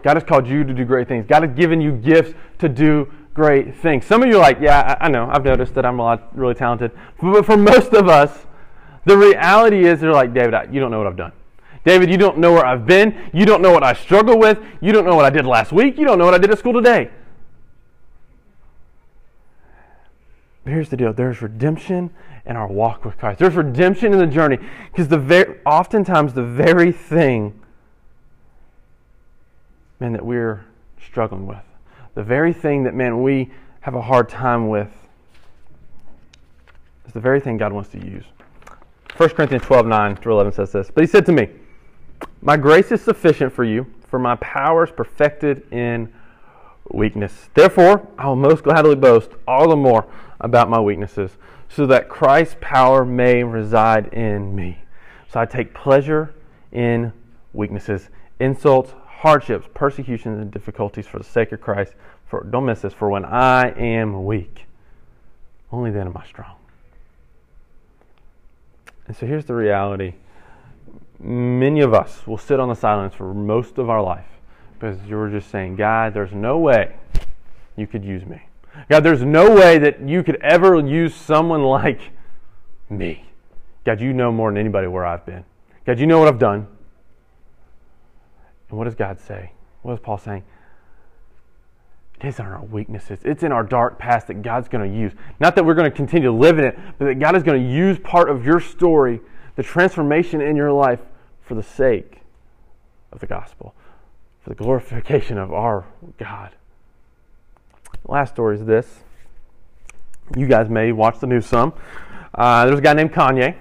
God 0.04 0.18
has 0.18 0.24
called 0.24 0.48
you 0.48 0.63
to 0.63 0.74
do 0.74 0.86
great 0.86 1.08
things. 1.08 1.26
God 1.28 1.44
has 1.44 1.56
given 1.56 1.82
you 1.82 1.94
gifts 1.94 2.34
to 2.60 2.70
do 2.70 3.12
great 3.34 3.76
things. 3.76 4.06
Some 4.06 4.22
of 4.22 4.30
you 4.30 4.36
are 4.36 4.42
like, 4.42 4.60
yeah, 4.60 4.98
I, 5.00 5.06
I 5.06 5.10
know. 5.10 5.30
I've 5.32 5.44
noticed 5.44 5.74
that 5.76 5.86
I'm 5.86 6.00
a 6.00 6.04
lot 6.04 6.38
really 6.38 6.54
talented. 6.54 6.92
But 7.22 7.46
for 7.46 7.58
most 7.58 7.94
of 7.94 8.08
us, 8.08 8.46
the 9.06 9.18
reality 9.18 9.86
is 9.86 10.02
they're 10.02 10.13
like, 10.13 10.34
David, 10.34 10.54
I, 10.54 10.63
you 10.66 10.80
don't 10.80 10.92
know 10.92 10.98
what 10.98 11.08
I've 11.08 11.18
done. 11.18 11.32
David, 11.86 12.10
you 12.10 12.18
don't 12.18 12.38
know 12.38 12.54
where 12.54 12.66
I've 12.66 12.86
been. 12.86 13.30
You 13.34 13.46
don't 13.46 13.62
know 13.62 13.72
what 13.72 13.84
I 13.84 13.94
struggle 13.94 14.38
with. 14.38 14.60
You 14.82 14.92
don't 14.92 15.06
know 15.06 15.16
what 15.16 15.26
I 15.26 15.30
did 15.30 15.46
last 15.46 15.72
week. 15.72 15.98
You 15.98 16.06
don't 16.06 16.18
know 16.18 16.26
what 16.26 16.34
I 16.34 16.38
did 16.38 16.52
at 16.52 16.60
school 16.60 16.74
today. 16.74 17.10
But 20.63 20.72
here's 20.72 20.89
the 20.89 20.98
deal 20.98 21.12
there's 21.12 21.42
redemption 21.42 22.12
in 22.46 22.56
our 22.56 22.68
walk 22.68 23.06
with 23.06 23.18
Christ, 23.18 23.39
there's 23.39 23.56
redemption 23.56 24.13
in 24.13 24.20
the 24.20 24.28
journey. 24.28 24.60
Because 24.92 25.08
the 25.08 25.18
very, 25.18 25.60
oftentimes, 25.66 26.34
the 26.34 26.44
very 26.44 26.92
thing 26.92 27.60
man, 30.04 30.12
that 30.12 30.26
we're 30.26 30.66
struggling 31.02 31.48
with. 31.48 31.63
The 32.13 32.24
very 32.24 32.52
thing 32.52 32.84
that, 32.84 32.94
man, 32.94 33.24
we 33.24 33.50
have 33.80 33.96
a 33.96 34.02
hard 34.02 34.28
time 34.28 34.68
with 34.68 34.92
is 37.08 37.13
the 37.13 37.22
very 37.22 37.39
thing 37.39 37.58
God 37.58 37.72
wants 37.72 37.89
to 37.92 38.06
use. 38.06 38.26
1 39.16 39.30
Corinthians 39.30 39.63
12, 39.63 39.88
9 39.88 40.16
through 40.18 40.34
11 40.34 40.52
says 40.52 40.74
this. 40.74 40.92
But 40.94 41.06
he 41.06 41.08
said 41.08 41.26
to 41.28 41.32
me, 41.32 41.48
My 42.42 42.58
grace 42.58 42.92
is 42.92 43.02
sufficient 43.02 43.54
for 43.54 43.63
you, 43.63 43.86
for 44.10 44.20
my 44.20 44.36
power 44.36 44.84
is 44.84 44.92
perfected 44.92 45.72
in 45.72 46.12
weakness. 46.92 47.50
Therefore, 47.54 48.06
I 48.18 48.28
will 48.28 48.36
most 48.36 48.66
gladly 48.66 48.96
boast 48.96 49.30
all 49.48 49.70
the 49.70 49.78
more 49.78 50.06
about 50.42 50.70
my 50.70 50.82
weaknesses, 50.82 51.32
so 51.70 51.86
that 51.86 52.10
Christ's 52.10 52.58
power 52.60 53.06
may 53.06 53.42
reside 53.42 54.13
in 54.13 54.54
me. 54.54 54.80
So 55.30 55.39
I 55.39 55.46
take 55.46 55.74
pleasure 55.74 56.34
in 56.74 57.13
weaknesses, 57.54 58.10
insults, 58.42 58.94
hardships, 59.24 59.66
persecutions, 59.74 60.38
and 60.42 60.52
difficulties 60.52 61.08
for 61.08 61.18
the 61.18 61.24
sake 61.24 61.54
of 61.54 61.62
Christ. 61.62 61.94
For 62.28 62.44
don't 62.44 62.66
miss 62.66 62.82
this. 62.82 62.94
For 62.94 63.10
when 63.10 63.24
I 63.24 63.70
am 63.70 64.26
weak, 64.26 64.66
only 65.72 65.92
then 65.92 66.08
am 66.08 66.18
I 66.18 66.26
strong. 66.26 66.56
And 69.08 69.16
so 69.16 69.26
here's 69.26 69.46
the 69.46 69.56
reality. 69.56 70.16
Many 71.20 71.80
of 71.80 71.94
us 71.94 72.28
will 72.28 72.38
sit 72.38 72.60
on 72.60 72.68
the 72.68 72.76
silence 72.76 73.16
for 73.16 73.34
most 73.34 73.78
of 73.78 73.90
our 73.90 74.02
life 74.02 74.28
because 74.74 75.00
you're 75.08 75.30
just 75.30 75.50
saying, 75.50 75.78
God, 75.78 76.14
there's 76.14 76.34
no 76.34 76.60
way 76.60 76.94
you 77.78 77.88
could 77.88 78.04
use 78.04 78.26
me. 78.26 78.42
God, 78.90 79.06
there's 79.06 79.24
no 79.24 79.56
way 79.56 79.78
that 79.78 80.02
you 80.02 80.22
could 80.24 80.42
ever 80.42 80.78
use 80.86 81.16
someone 81.16 81.64
like 81.64 82.12
me. 82.90 83.30
God, 83.86 84.02
you 84.02 84.12
know 84.12 84.34
more 84.34 84.52
than 84.52 84.58
anybody 84.58 84.88
where 84.88 85.06
I've 85.06 85.26
been. 85.26 85.46
God, 85.86 85.98
you 85.98 86.08
know 86.08 86.20
what 86.20 86.28
I've 86.28 86.40
done. 86.40 86.68
And 88.74 88.78
what 88.80 88.86
does 88.86 88.96
God 88.96 89.20
say? 89.20 89.52
What 89.84 89.94
is 89.94 90.00
Paul 90.00 90.18
saying? 90.18 90.44
It 92.20 92.26
is 92.26 92.40
in 92.40 92.46
our 92.48 92.64
weaknesses. 92.64 93.20
It's 93.24 93.44
in 93.44 93.52
our 93.52 93.62
dark 93.62 94.00
past 94.00 94.26
that 94.30 94.42
God's 94.42 94.68
going 94.68 94.92
to 94.92 94.98
use. 94.98 95.12
Not 95.40 95.56
that 95.56 95.64
we're 95.64 95.76
going 95.76 95.92
to 95.92 95.96
continue 95.96 96.30
to 96.30 96.34
live 96.34 96.58
in 96.58 96.66
it, 96.66 96.80
but 96.98 97.06
that 97.06 97.20
God 97.20 97.36
is 97.36 97.44
going 97.44 97.64
to 97.64 97.72
use 97.72 98.00
part 98.00 98.32
of 98.32 98.44
your 98.44 98.60
story, 98.60 99.22
the 99.58 99.62
transformation 99.62 100.42
in 100.42 100.56
your 100.56 100.72
life, 100.72 101.02
for 101.44 101.54
the 101.54 101.62
sake 101.62 102.22
of 103.12 103.20
the 103.20 103.28
gospel, 103.28 103.76
for 104.42 104.50
the 104.50 104.56
glorification 104.56 105.38
of 105.38 105.54
our 105.54 105.86
God. 106.18 106.56
last 108.08 108.34
story 108.34 108.56
is 108.56 108.66
this. 108.66 109.04
You 110.36 110.48
guys 110.48 110.68
may 110.68 110.92
watch 110.92 111.20
the 111.20 111.28
news 111.28 111.46
some. 111.46 111.74
Uh, 112.34 112.66
there's 112.66 112.80
a 112.80 112.82
guy 112.82 112.94
named 112.94 113.14
Kanye 113.14 113.56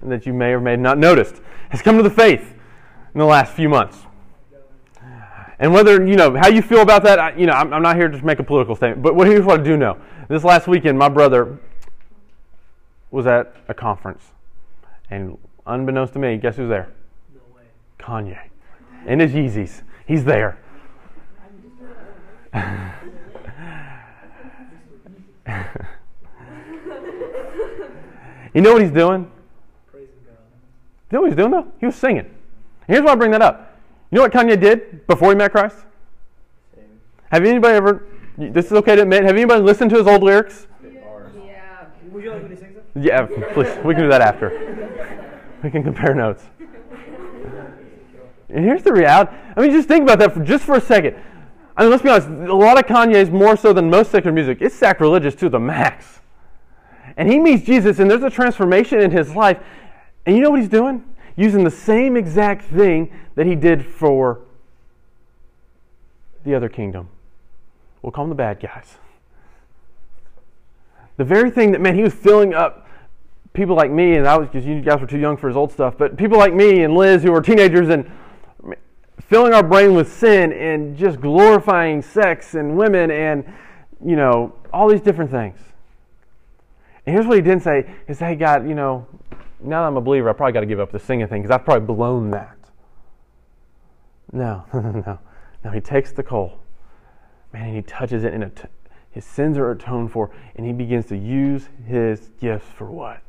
that 0.00 0.24
you 0.24 0.32
may 0.32 0.52
or 0.52 0.60
may 0.60 0.76
not 0.76 0.96
noticed 0.96 1.42
has 1.68 1.82
come 1.82 1.98
to 1.98 2.02
the 2.02 2.08
faith 2.08 2.54
in 3.12 3.18
the 3.18 3.26
last 3.26 3.52
few 3.52 3.68
months. 3.68 4.03
And 5.64 5.72
whether, 5.72 6.06
you 6.06 6.14
know, 6.14 6.36
how 6.36 6.48
you 6.48 6.60
feel 6.60 6.82
about 6.82 7.04
that, 7.04 7.18
I, 7.18 7.34
you 7.36 7.46
know, 7.46 7.54
I'm, 7.54 7.72
I'm, 7.72 7.80
not 7.80 7.96
here 7.96 8.10
to 8.10 8.22
make 8.22 8.38
a 8.38 8.42
political 8.42 8.76
statement, 8.76 9.02
but 9.02 9.14
what, 9.14 9.26
here's 9.26 9.46
what 9.46 9.60
I 9.60 9.62
do 9.62 9.78
know. 9.78 9.96
This 10.28 10.44
last 10.44 10.68
weekend, 10.68 10.98
my 10.98 11.08
brother 11.08 11.58
was 13.10 13.26
at 13.26 13.56
a 13.66 13.72
conference. 13.72 14.22
And 15.08 15.38
unbeknownst 15.66 16.12
to 16.12 16.18
me, 16.18 16.36
guess 16.36 16.56
who's 16.56 16.68
there? 16.68 16.92
No 17.32 17.40
way. 17.56 17.62
Kanye. 17.98 18.38
In 19.06 19.20
his 19.20 19.32
Yeezys. 19.32 19.80
He's 20.06 20.26
there. 20.26 20.58
you 28.52 28.60
know 28.60 28.74
what 28.74 28.82
he's 28.82 28.90
doing? 28.90 29.30
You 29.94 30.08
know 31.10 31.20
what 31.22 31.30
he's 31.30 31.36
doing 31.36 31.52
though? 31.52 31.72
He 31.80 31.86
was 31.86 31.94
singing. 31.94 32.28
Here's 32.86 33.00
why 33.00 33.12
I 33.12 33.14
bring 33.14 33.30
that 33.30 33.40
up. 33.40 33.73
You 34.14 34.20
know 34.20 34.26
what 34.26 34.32
Kanye 34.32 34.60
did 34.60 35.08
before 35.08 35.30
he 35.30 35.34
met 35.34 35.50
Christ? 35.50 35.76
Same. 36.72 36.84
Have 37.32 37.44
anybody 37.44 37.74
ever? 37.74 38.06
This 38.38 38.66
is 38.66 38.72
okay 38.74 38.94
to 38.94 39.02
admit. 39.02 39.24
Have 39.24 39.34
anybody 39.34 39.60
listened 39.60 39.90
to 39.90 39.96
his 39.96 40.06
old 40.06 40.22
lyrics? 40.22 40.68
Yeah. 41.44 41.86
Would 42.12 42.22
you 42.22 42.30
like 42.30 42.44
me 42.44 42.50
to 42.50 42.56
sing 42.56 42.76
some? 42.94 43.02
Yeah, 43.02 43.26
please. 43.26 43.76
We 43.84 43.92
can 43.92 44.04
do 44.04 44.08
that 44.10 44.20
after. 44.20 45.18
We 45.64 45.70
can 45.72 45.82
compare 45.82 46.14
notes. 46.14 46.44
And 48.50 48.64
here's 48.64 48.84
the 48.84 48.92
reality. 48.92 49.32
I 49.56 49.60
mean, 49.60 49.72
just 49.72 49.88
think 49.88 50.04
about 50.04 50.20
that 50.20 50.32
for 50.32 50.44
just 50.44 50.62
for 50.62 50.76
a 50.76 50.80
second. 50.80 51.16
I 51.76 51.82
mean, 51.82 51.90
let's 51.90 52.04
be 52.04 52.08
honest. 52.08 52.28
A 52.28 52.54
lot 52.54 52.78
of 52.78 52.86
Kanye's 52.86 53.30
more 53.30 53.56
so 53.56 53.72
than 53.72 53.90
most 53.90 54.12
secular 54.12 54.32
music. 54.32 54.58
It's 54.60 54.76
sacrilegious 54.76 55.34
to 55.34 55.48
the 55.48 55.58
max. 55.58 56.20
And 57.16 57.28
he 57.28 57.40
meets 57.40 57.66
Jesus, 57.66 57.98
and 57.98 58.08
there's 58.08 58.22
a 58.22 58.30
transformation 58.30 59.00
in 59.00 59.10
his 59.10 59.34
life. 59.34 59.58
And 60.24 60.36
you 60.36 60.42
know 60.42 60.50
what 60.50 60.60
he's 60.60 60.68
doing? 60.68 61.02
Using 61.36 61.64
the 61.64 61.70
same 61.70 62.16
exact 62.16 62.64
thing 62.64 63.10
that 63.34 63.46
he 63.46 63.54
did 63.56 63.84
for 63.84 64.40
the 66.44 66.54
other 66.54 66.68
kingdom. 66.68 67.08
We'll 68.02 68.12
call 68.12 68.24
them 68.24 68.30
the 68.30 68.36
bad 68.36 68.60
guys. 68.60 68.98
The 71.16 71.24
very 71.24 71.50
thing 71.50 71.72
that, 71.72 71.80
man, 71.80 71.94
he 71.94 72.02
was 72.02 72.12
filling 72.12 72.54
up 72.54 72.86
people 73.52 73.76
like 73.76 73.90
me, 73.90 74.16
and 74.16 74.26
I 74.26 74.36
was, 74.36 74.48
because 74.48 74.66
you 74.66 74.80
guys 74.80 75.00
were 75.00 75.06
too 75.06 75.18
young 75.18 75.36
for 75.36 75.48
his 75.48 75.56
old 75.56 75.72
stuff, 75.72 75.96
but 75.96 76.16
people 76.16 76.38
like 76.38 76.52
me 76.52 76.82
and 76.82 76.94
Liz 76.94 77.22
who 77.22 77.32
were 77.32 77.40
teenagers 77.40 77.88
and 77.88 78.10
filling 79.20 79.54
our 79.54 79.62
brain 79.62 79.94
with 79.94 80.12
sin 80.12 80.52
and 80.52 80.96
just 80.96 81.20
glorifying 81.20 82.02
sex 82.02 82.54
and 82.54 82.76
women 82.76 83.10
and, 83.10 83.44
you 84.04 84.16
know, 84.16 84.52
all 84.72 84.88
these 84.88 85.00
different 85.00 85.30
things. 85.30 85.58
And 87.06 87.14
here's 87.14 87.26
what 87.26 87.36
he 87.36 87.42
didn't 87.42 87.62
say 87.62 87.88
is, 88.08 88.18
hey, 88.18 88.34
God, 88.34 88.68
you 88.68 88.74
know, 88.74 89.06
now 89.64 89.82
that 89.82 89.88
I'm 89.88 89.96
a 89.96 90.00
believer, 90.00 90.28
I 90.28 90.32
probably 90.32 90.52
got 90.52 90.60
to 90.60 90.66
give 90.66 90.80
up 90.80 90.92
the 90.92 90.98
singing 90.98 91.26
thing 91.26 91.42
because 91.42 91.54
I've 91.54 91.64
probably 91.64 91.86
blown 91.86 92.30
that. 92.30 92.56
No, 94.32 94.64
no, 94.72 95.20
no. 95.62 95.70
He 95.70 95.80
takes 95.80 96.10
the 96.10 96.24
coal, 96.24 96.58
man, 97.52 97.68
and 97.68 97.76
he 97.76 97.82
touches 97.82 98.24
it, 98.24 98.34
and 98.34 98.50
his 99.10 99.24
sins 99.24 99.56
are 99.56 99.70
atoned 99.70 100.10
for, 100.10 100.32
and 100.56 100.66
he 100.66 100.72
begins 100.72 101.06
to 101.06 101.16
use 101.16 101.68
his 101.86 102.30
gifts 102.40 102.66
for 102.74 102.90
what? 102.90 103.20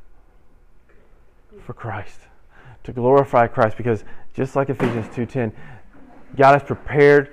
For 1.62 1.74
Christ, 1.74 2.21
to 2.86 2.91
glorify 2.91 3.45
Christ. 3.45 3.78
Because 3.78 4.04
just 4.34 4.56
like 4.56 4.69
Ephesians 4.69 5.13
two 5.13 5.28
ten, 5.28 5.54
God 6.36 6.54
has 6.54 6.63
prepared 6.63 7.30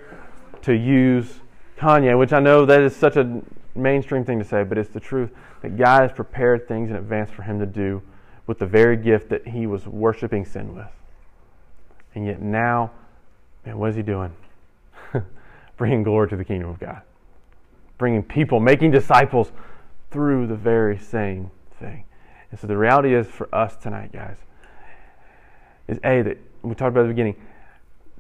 to 0.63 0.75
use 0.75 1.41
Kanye, 1.79 2.19
which 2.19 2.35
I 2.35 2.41
know 2.41 2.67
that 2.67 2.83
is 2.83 2.95
such 2.95 3.17
a 3.17 3.41
mainstream 3.75 4.23
thing 4.23 4.39
to 4.39 4.45
say, 4.45 4.65
but 4.65 4.77
it's 4.77 4.91
the 4.91 5.01
truth 5.01 5.31
that 5.63 5.79
God 5.79 6.03
has 6.03 6.13
prepared 6.13 6.69
things 6.69 6.91
in 6.91 6.97
advance 6.97 7.31
for 7.31 7.43
him 7.43 7.59
to 7.59 7.67
do 7.67 8.03
with 8.47 8.59
the 8.59 8.67
very 8.67 8.97
gift 8.97 9.29
that 9.31 9.47
he 9.47 9.67
was 9.67 9.87
worshiping 9.87 10.45
sin 10.45 10.75
with. 10.75 10.89
And 12.15 12.27
yet 12.27 12.41
now, 12.41 12.91
man, 13.65 13.79
what 13.79 13.91
is 13.91 13.97
he 13.97 14.03
doing? 14.03 14.33
Bringing 15.77 16.03
glory 16.03 16.29
to 16.29 16.37
the 16.37 16.45
kingdom 16.45 16.69
of 16.69 16.79
God. 16.79 17.03
Bringing 17.99 18.23
people, 18.23 18.61
making 18.61 18.91
disciples 18.91 19.53
through 20.11 20.47
the 20.47 20.57
very 20.57 20.99
same 20.99 21.51
thing. 21.79 22.05
And 22.51 22.61
so 22.61 22.67
the 22.67 22.77
reality 22.77 23.15
is 23.15 23.27
for 23.27 23.53
us 23.55 23.77
tonight, 23.77 24.13
guys, 24.13 24.37
is 25.89 25.99
A, 26.05 26.23
that 26.23 26.39
we 26.63 26.75
talked 26.75 26.91
about 26.91 27.01
at 27.01 27.05
the 27.05 27.15
beginning, 27.15 27.37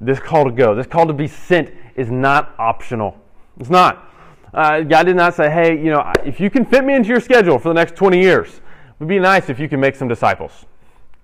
this 0.00 0.18
call 0.18 0.44
to 0.44 0.50
go, 0.50 0.74
this 0.74 0.87
call 0.87 1.06
to 1.06 1.12
be 1.12 1.28
sent 1.28 1.70
is 1.94 2.11
not 2.11 2.54
optional. 2.58 3.16
It's 3.61 3.70
not. 3.70 4.08
Uh, 4.54 4.80
God 4.80 5.04
did 5.04 5.16
not 5.16 5.35
say, 5.35 5.50
hey, 5.50 5.76
you 5.76 5.90
know, 5.90 6.11
if 6.24 6.40
you 6.40 6.50
can 6.50 6.64
fit 6.64 6.85
me 6.85 6.94
into 6.94 7.08
your 7.08 7.20
schedule 7.20 7.58
for 7.58 7.68
the 7.68 7.74
next 7.74 7.94
20 7.94 8.20
years, 8.20 8.62
would 9.02 9.08
be 9.08 9.18
nice 9.18 9.50
if 9.50 9.58
you 9.58 9.68
can 9.68 9.80
make 9.80 9.96
some 9.96 10.06
disciples. 10.06 10.64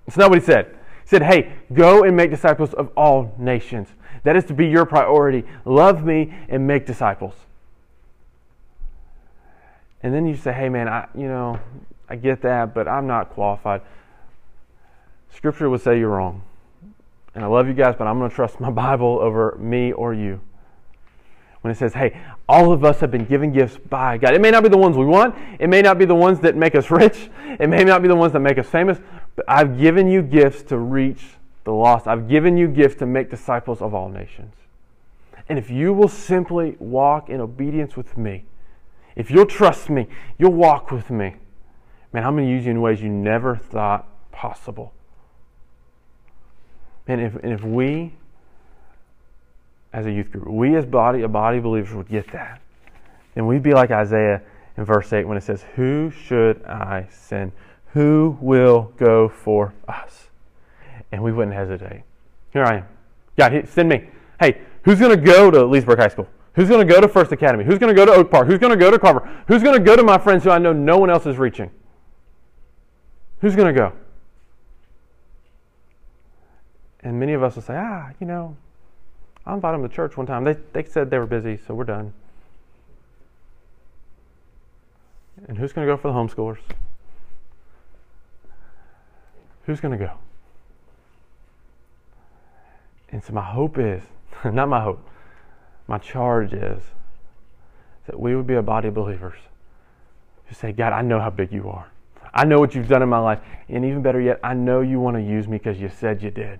It's 0.05 0.17
not 0.17 0.29
what 0.29 0.37
he 0.37 0.45
said. 0.45 0.65
He 0.65 1.07
said, 1.07 1.23
hey, 1.23 1.53
go 1.71 2.03
and 2.03 2.13
make 2.13 2.29
disciples 2.29 2.73
of 2.73 2.91
all 2.97 3.33
nations. 3.37 3.87
That 4.23 4.35
is 4.35 4.43
to 4.45 4.53
be 4.53 4.67
your 4.67 4.85
priority. 4.85 5.45
Love 5.63 6.03
me 6.03 6.33
and 6.49 6.67
make 6.67 6.85
disciples. 6.85 7.35
And 10.03 10.13
then 10.13 10.27
you 10.27 10.35
say, 10.35 10.51
hey, 10.51 10.67
man, 10.67 10.89
I, 10.89 11.07
you 11.15 11.29
know, 11.29 11.57
I 12.09 12.17
get 12.17 12.41
that, 12.41 12.73
but 12.73 12.89
I'm 12.89 13.07
not 13.07 13.29
qualified. 13.29 13.81
Scripture 15.33 15.69
would 15.69 15.79
say 15.79 15.97
you're 15.99 16.09
wrong. 16.09 16.43
And 17.33 17.45
I 17.45 17.47
love 17.47 17.67
you 17.67 17.73
guys, 17.73 17.95
but 17.97 18.07
I'm 18.07 18.19
going 18.19 18.29
to 18.29 18.35
trust 18.35 18.59
my 18.59 18.71
Bible 18.71 19.19
over 19.21 19.55
me 19.57 19.93
or 19.93 20.13
you. 20.13 20.41
When 21.61 21.71
it 21.71 21.77
says, 21.77 21.93
hey, 21.93 22.19
all 22.47 22.71
of 22.71 22.85
us 22.85 23.01
have 23.01 23.11
been 23.11 23.25
given 23.25 23.51
gifts 23.51 23.77
by 23.77 24.17
God. 24.17 24.33
It 24.33 24.41
may 24.41 24.51
not 24.51 24.63
be 24.63 24.69
the 24.69 24.77
ones 24.77 24.95
we 24.95 25.05
want, 25.05 25.35
it 25.59 25.67
may 25.67 25.81
not 25.81 25.97
be 25.97 26.05
the 26.05 26.15
ones 26.15 26.39
that 26.39 26.55
make 26.55 26.73
us 26.73 26.89
rich, 26.89 27.29
it 27.59 27.69
may 27.69 27.83
not 27.83 28.01
be 28.01 28.07
the 28.07 28.15
ones 28.15 28.33
that 28.33 28.39
make 28.39 28.57
us 28.57 28.67
famous, 28.67 28.97
but 29.35 29.45
I've 29.47 29.77
given 29.77 30.07
you 30.07 30.21
gifts 30.21 30.63
to 30.63 30.77
reach 30.77 31.35
the 31.65 31.73
lost. 31.73 32.07
I've 32.07 32.29
given 32.29 32.57
you 32.57 32.67
gifts 32.67 32.95
to 32.99 33.05
make 33.05 33.29
disciples 33.29 33.81
of 33.81 33.93
all 33.93 34.09
nations. 34.09 34.53
And 35.49 35.59
if 35.59 35.69
you 35.69 35.93
will 35.93 36.07
simply 36.07 36.77
walk 36.79 37.29
in 37.29 37.41
obedience 37.41 37.97
with 37.97 38.17
me, 38.17 38.45
if 39.15 39.29
you'll 39.29 39.45
trust 39.45 39.89
me, 39.89 40.07
you'll 40.37 40.53
walk 40.53 40.91
with 40.91 41.09
me, 41.09 41.35
man, 42.13 42.23
I'm 42.23 42.35
going 42.35 42.47
to 42.47 42.51
use 42.51 42.65
you 42.65 42.71
in 42.71 42.81
ways 42.81 43.01
you 43.01 43.09
never 43.09 43.57
thought 43.57 44.07
possible. 44.31 44.93
And 47.07 47.19
if, 47.19 47.35
and 47.35 47.51
if 47.51 47.63
we, 47.63 48.13
as 49.91 50.05
a 50.05 50.11
youth 50.11 50.31
group, 50.31 50.47
we 50.47 50.75
as 50.75 50.85
body, 50.85 51.23
a 51.23 51.27
body 51.27 51.57
of 51.57 51.63
believers 51.63 51.93
would 51.95 52.09
get 52.09 52.31
that, 52.31 52.61
And 53.35 53.47
we'd 53.47 53.63
be 53.63 53.73
like 53.73 53.91
Isaiah 53.91 54.41
in 54.77 54.85
verse 54.85 55.11
8 55.11 55.27
when 55.27 55.37
it 55.37 55.43
says, 55.43 55.63
Who 55.75 56.11
should 56.11 56.63
I 56.65 57.07
send? 57.11 57.51
Who 57.93 58.37
will 58.39 58.93
go 58.97 59.27
for 59.27 59.73
us? 59.87 60.27
And 61.11 61.23
we 61.23 61.31
wouldn't 61.31 61.55
hesitate. 61.55 62.03
Here 62.53 62.63
I 62.63 62.77
am. 62.77 62.85
God, 63.37 63.67
send 63.67 63.89
me. 63.89 64.09
Hey, 64.39 64.61
who's 64.83 64.99
going 64.99 65.17
to 65.17 65.23
go 65.23 65.49
to 65.49 65.65
Leesburg 65.65 65.97
High 65.97 66.07
School? 66.09 66.27
Who's 66.53 66.69
going 66.69 66.85
to 66.85 66.93
go 66.93 67.01
to 67.01 67.07
First 67.07 67.31
Academy? 67.31 67.63
Who's 67.63 67.79
going 67.79 67.93
to 67.93 67.99
go 67.99 68.05
to 68.05 68.11
Oak 68.11 68.29
Park? 68.29 68.47
Who's 68.47 68.59
going 68.59 68.71
to 68.71 68.77
go 68.77 68.91
to 68.91 68.99
Carver? 68.99 69.27
Who's 69.47 69.63
going 69.63 69.77
to 69.77 69.83
go 69.83 69.95
to 69.95 70.03
my 70.03 70.17
friends 70.17 70.43
who 70.43 70.49
I 70.49 70.57
know 70.57 70.73
no 70.73 70.97
one 70.97 71.09
else 71.09 71.25
is 71.25 71.37
reaching? 71.37 71.71
Who's 73.41 73.55
going 73.55 73.73
to 73.73 73.79
go? 73.79 73.93
And 77.01 77.19
many 77.19 77.33
of 77.33 77.43
us 77.43 77.55
will 77.55 77.63
say, 77.63 77.75
ah, 77.77 78.09
you 78.19 78.27
know, 78.27 78.57
I 79.49 79.55
invited 79.55 79.81
them 79.81 79.89
to 79.89 79.95
church 79.95 80.15
one 80.15 80.27
time. 80.27 80.43
They, 80.43 80.57
they 80.73 80.83
said 80.83 81.09
they 81.09 81.17
were 81.17 81.25
busy, 81.25 81.57
so 81.65 81.73
we're 81.73 81.83
done. 81.83 82.13
And 85.47 85.57
who's 85.57 85.73
going 85.73 85.87
to 85.87 85.91
go 85.91 85.97
for 85.97 86.09
the 86.09 86.13
homeschoolers? 86.13 86.59
Who's 89.63 89.79
going 89.79 89.97
to 89.97 90.05
go? 90.05 90.11
And 93.11 93.23
so 93.23 93.33
my 93.33 93.41
hope 93.41 93.79
is, 93.79 94.03
not 94.45 94.69
my 94.69 94.83
hope, 94.83 95.03
my 95.87 95.97
charge 95.97 96.53
is 96.53 96.83
that 98.05 98.19
we 98.19 98.35
would 98.35 98.45
be 98.45 98.53
a 98.53 98.61
body 98.61 98.89
of 98.89 98.93
believers 98.93 99.39
who 100.45 100.53
say, 100.53 100.71
God, 100.71 100.93
I 100.93 101.01
know 101.01 101.19
how 101.19 101.31
big 101.31 101.51
you 101.51 101.69
are. 101.69 101.87
I 102.35 102.45
know 102.45 102.59
what 102.59 102.75
you've 102.75 102.87
done 102.87 103.01
in 103.01 103.09
my 103.09 103.17
life. 103.17 103.39
And 103.67 103.83
even 103.83 104.03
better 104.03 104.21
yet, 104.21 104.39
I 104.43 104.53
know 104.53 104.81
you 104.81 104.99
want 104.99 105.17
to 105.17 105.23
use 105.23 105.47
me 105.47 105.57
because 105.57 105.79
you 105.79 105.89
said 105.89 106.21
you 106.21 106.29
did. 106.29 106.59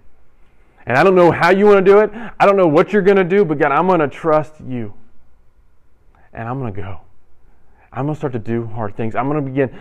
And 0.89 0.97
I 0.97 1.04
don't 1.04 1.13
know 1.13 1.30
how 1.30 1.52
you 1.52 1.67
want 1.67 1.86
to 1.86 1.91
do 1.91 1.99
it. 1.99 2.10
I 2.39 2.47
don't 2.47 2.58
know 2.58 2.65
what 2.65 2.91
you're 2.91 3.04
going 3.04 3.17
to 3.17 3.23
do, 3.23 3.45
but 3.45 3.60
God, 3.60 3.71
I'm 3.71 3.86
going 3.86 3.99
to 3.99 4.08
trust 4.08 4.56
you. 4.60 4.95
And 6.34 6.47
I'm 6.47 6.60
going 6.60 6.73
to 6.73 6.82
go. 6.82 7.02
I'm 7.93 8.06
going 8.06 8.15
to 8.15 8.17
start 8.17 8.34
to 8.34 8.39
do 8.39 8.65
hard 8.65 8.97
things. 8.97 9.15
I'm 9.15 9.30
going 9.30 9.45
to 9.45 9.47
begin 9.47 9.80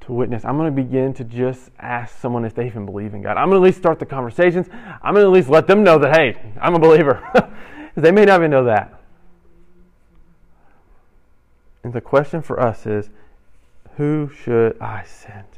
to 0.00 0.12
witness. 0.14 0.46
I'm 0.46 0.56
going 0.56 0.74
to 0.74 0.82
begin 0.82 1.12
to 1.12 1.24
just 1.24 1.72
ask 1.78 2.18
someone 2.18 2.46
if 2.46 2.54
they 2.54 2.66
even 2.66 2.86
believe 2.86 3.12
in 3.12 3.20
God. 3.20 3.36
I'm 3.36 3.50
going 3.50 3.60
to 3.60 3.66
at 3.66 3.68
least 3.68 3.78
start 3.78 3.98
the 3.98 4.06
conversations. 4.06 4.66
I'm 4.72 5.12
going 5.12 5.24
to 5.24 5.28
at 5.28 5.34
least 5.34 5.50
let 5.50 5.66
them 5.66 5.84
know 5.84 5.98
that, 5.98 6.16
hey, 6.16 6.54
I'm 6.58 6.74
a 6.74 6.78
believer. 6.78 7.22
they 7.96 8.12
may 8.12 8.24
not 8.24 8.40
even 8.40 8.50
know 8.50 8.64
that. 8.64 8.98
And 11.82 11.92
the 11.92 12.00
question 12.00 12.40
for 12.40 12.58
us 12.58 12.86
is 12.86 13.10
who 13.98 14.30
should 14.30 14.80
I 14.80 15.04
send? 15.04 15.48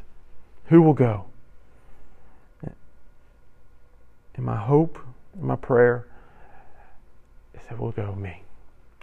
Who 0.66 0.82
will 0.82 0.92
go? 0.92 1.26
And 4.36 4.44
my 4.44 4.56
hope, 4.56 4.98
and 5.34 5.42
my 5.42 5.56
prayer 5.56 6.06
is 7.54 7.60
that 7.68 7.78
we'll 7.78 7.92
go, 7.92 8.14
me. 8.14 8.42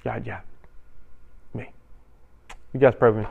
God, 0.03 0.25
yeah. 0.27 0.41
Me. 1.53 1.71
You 2.73 2.79
guys 2.79 2.93
pray 2.97 3.11
with 3.11 3.25
me. 3.25 3.29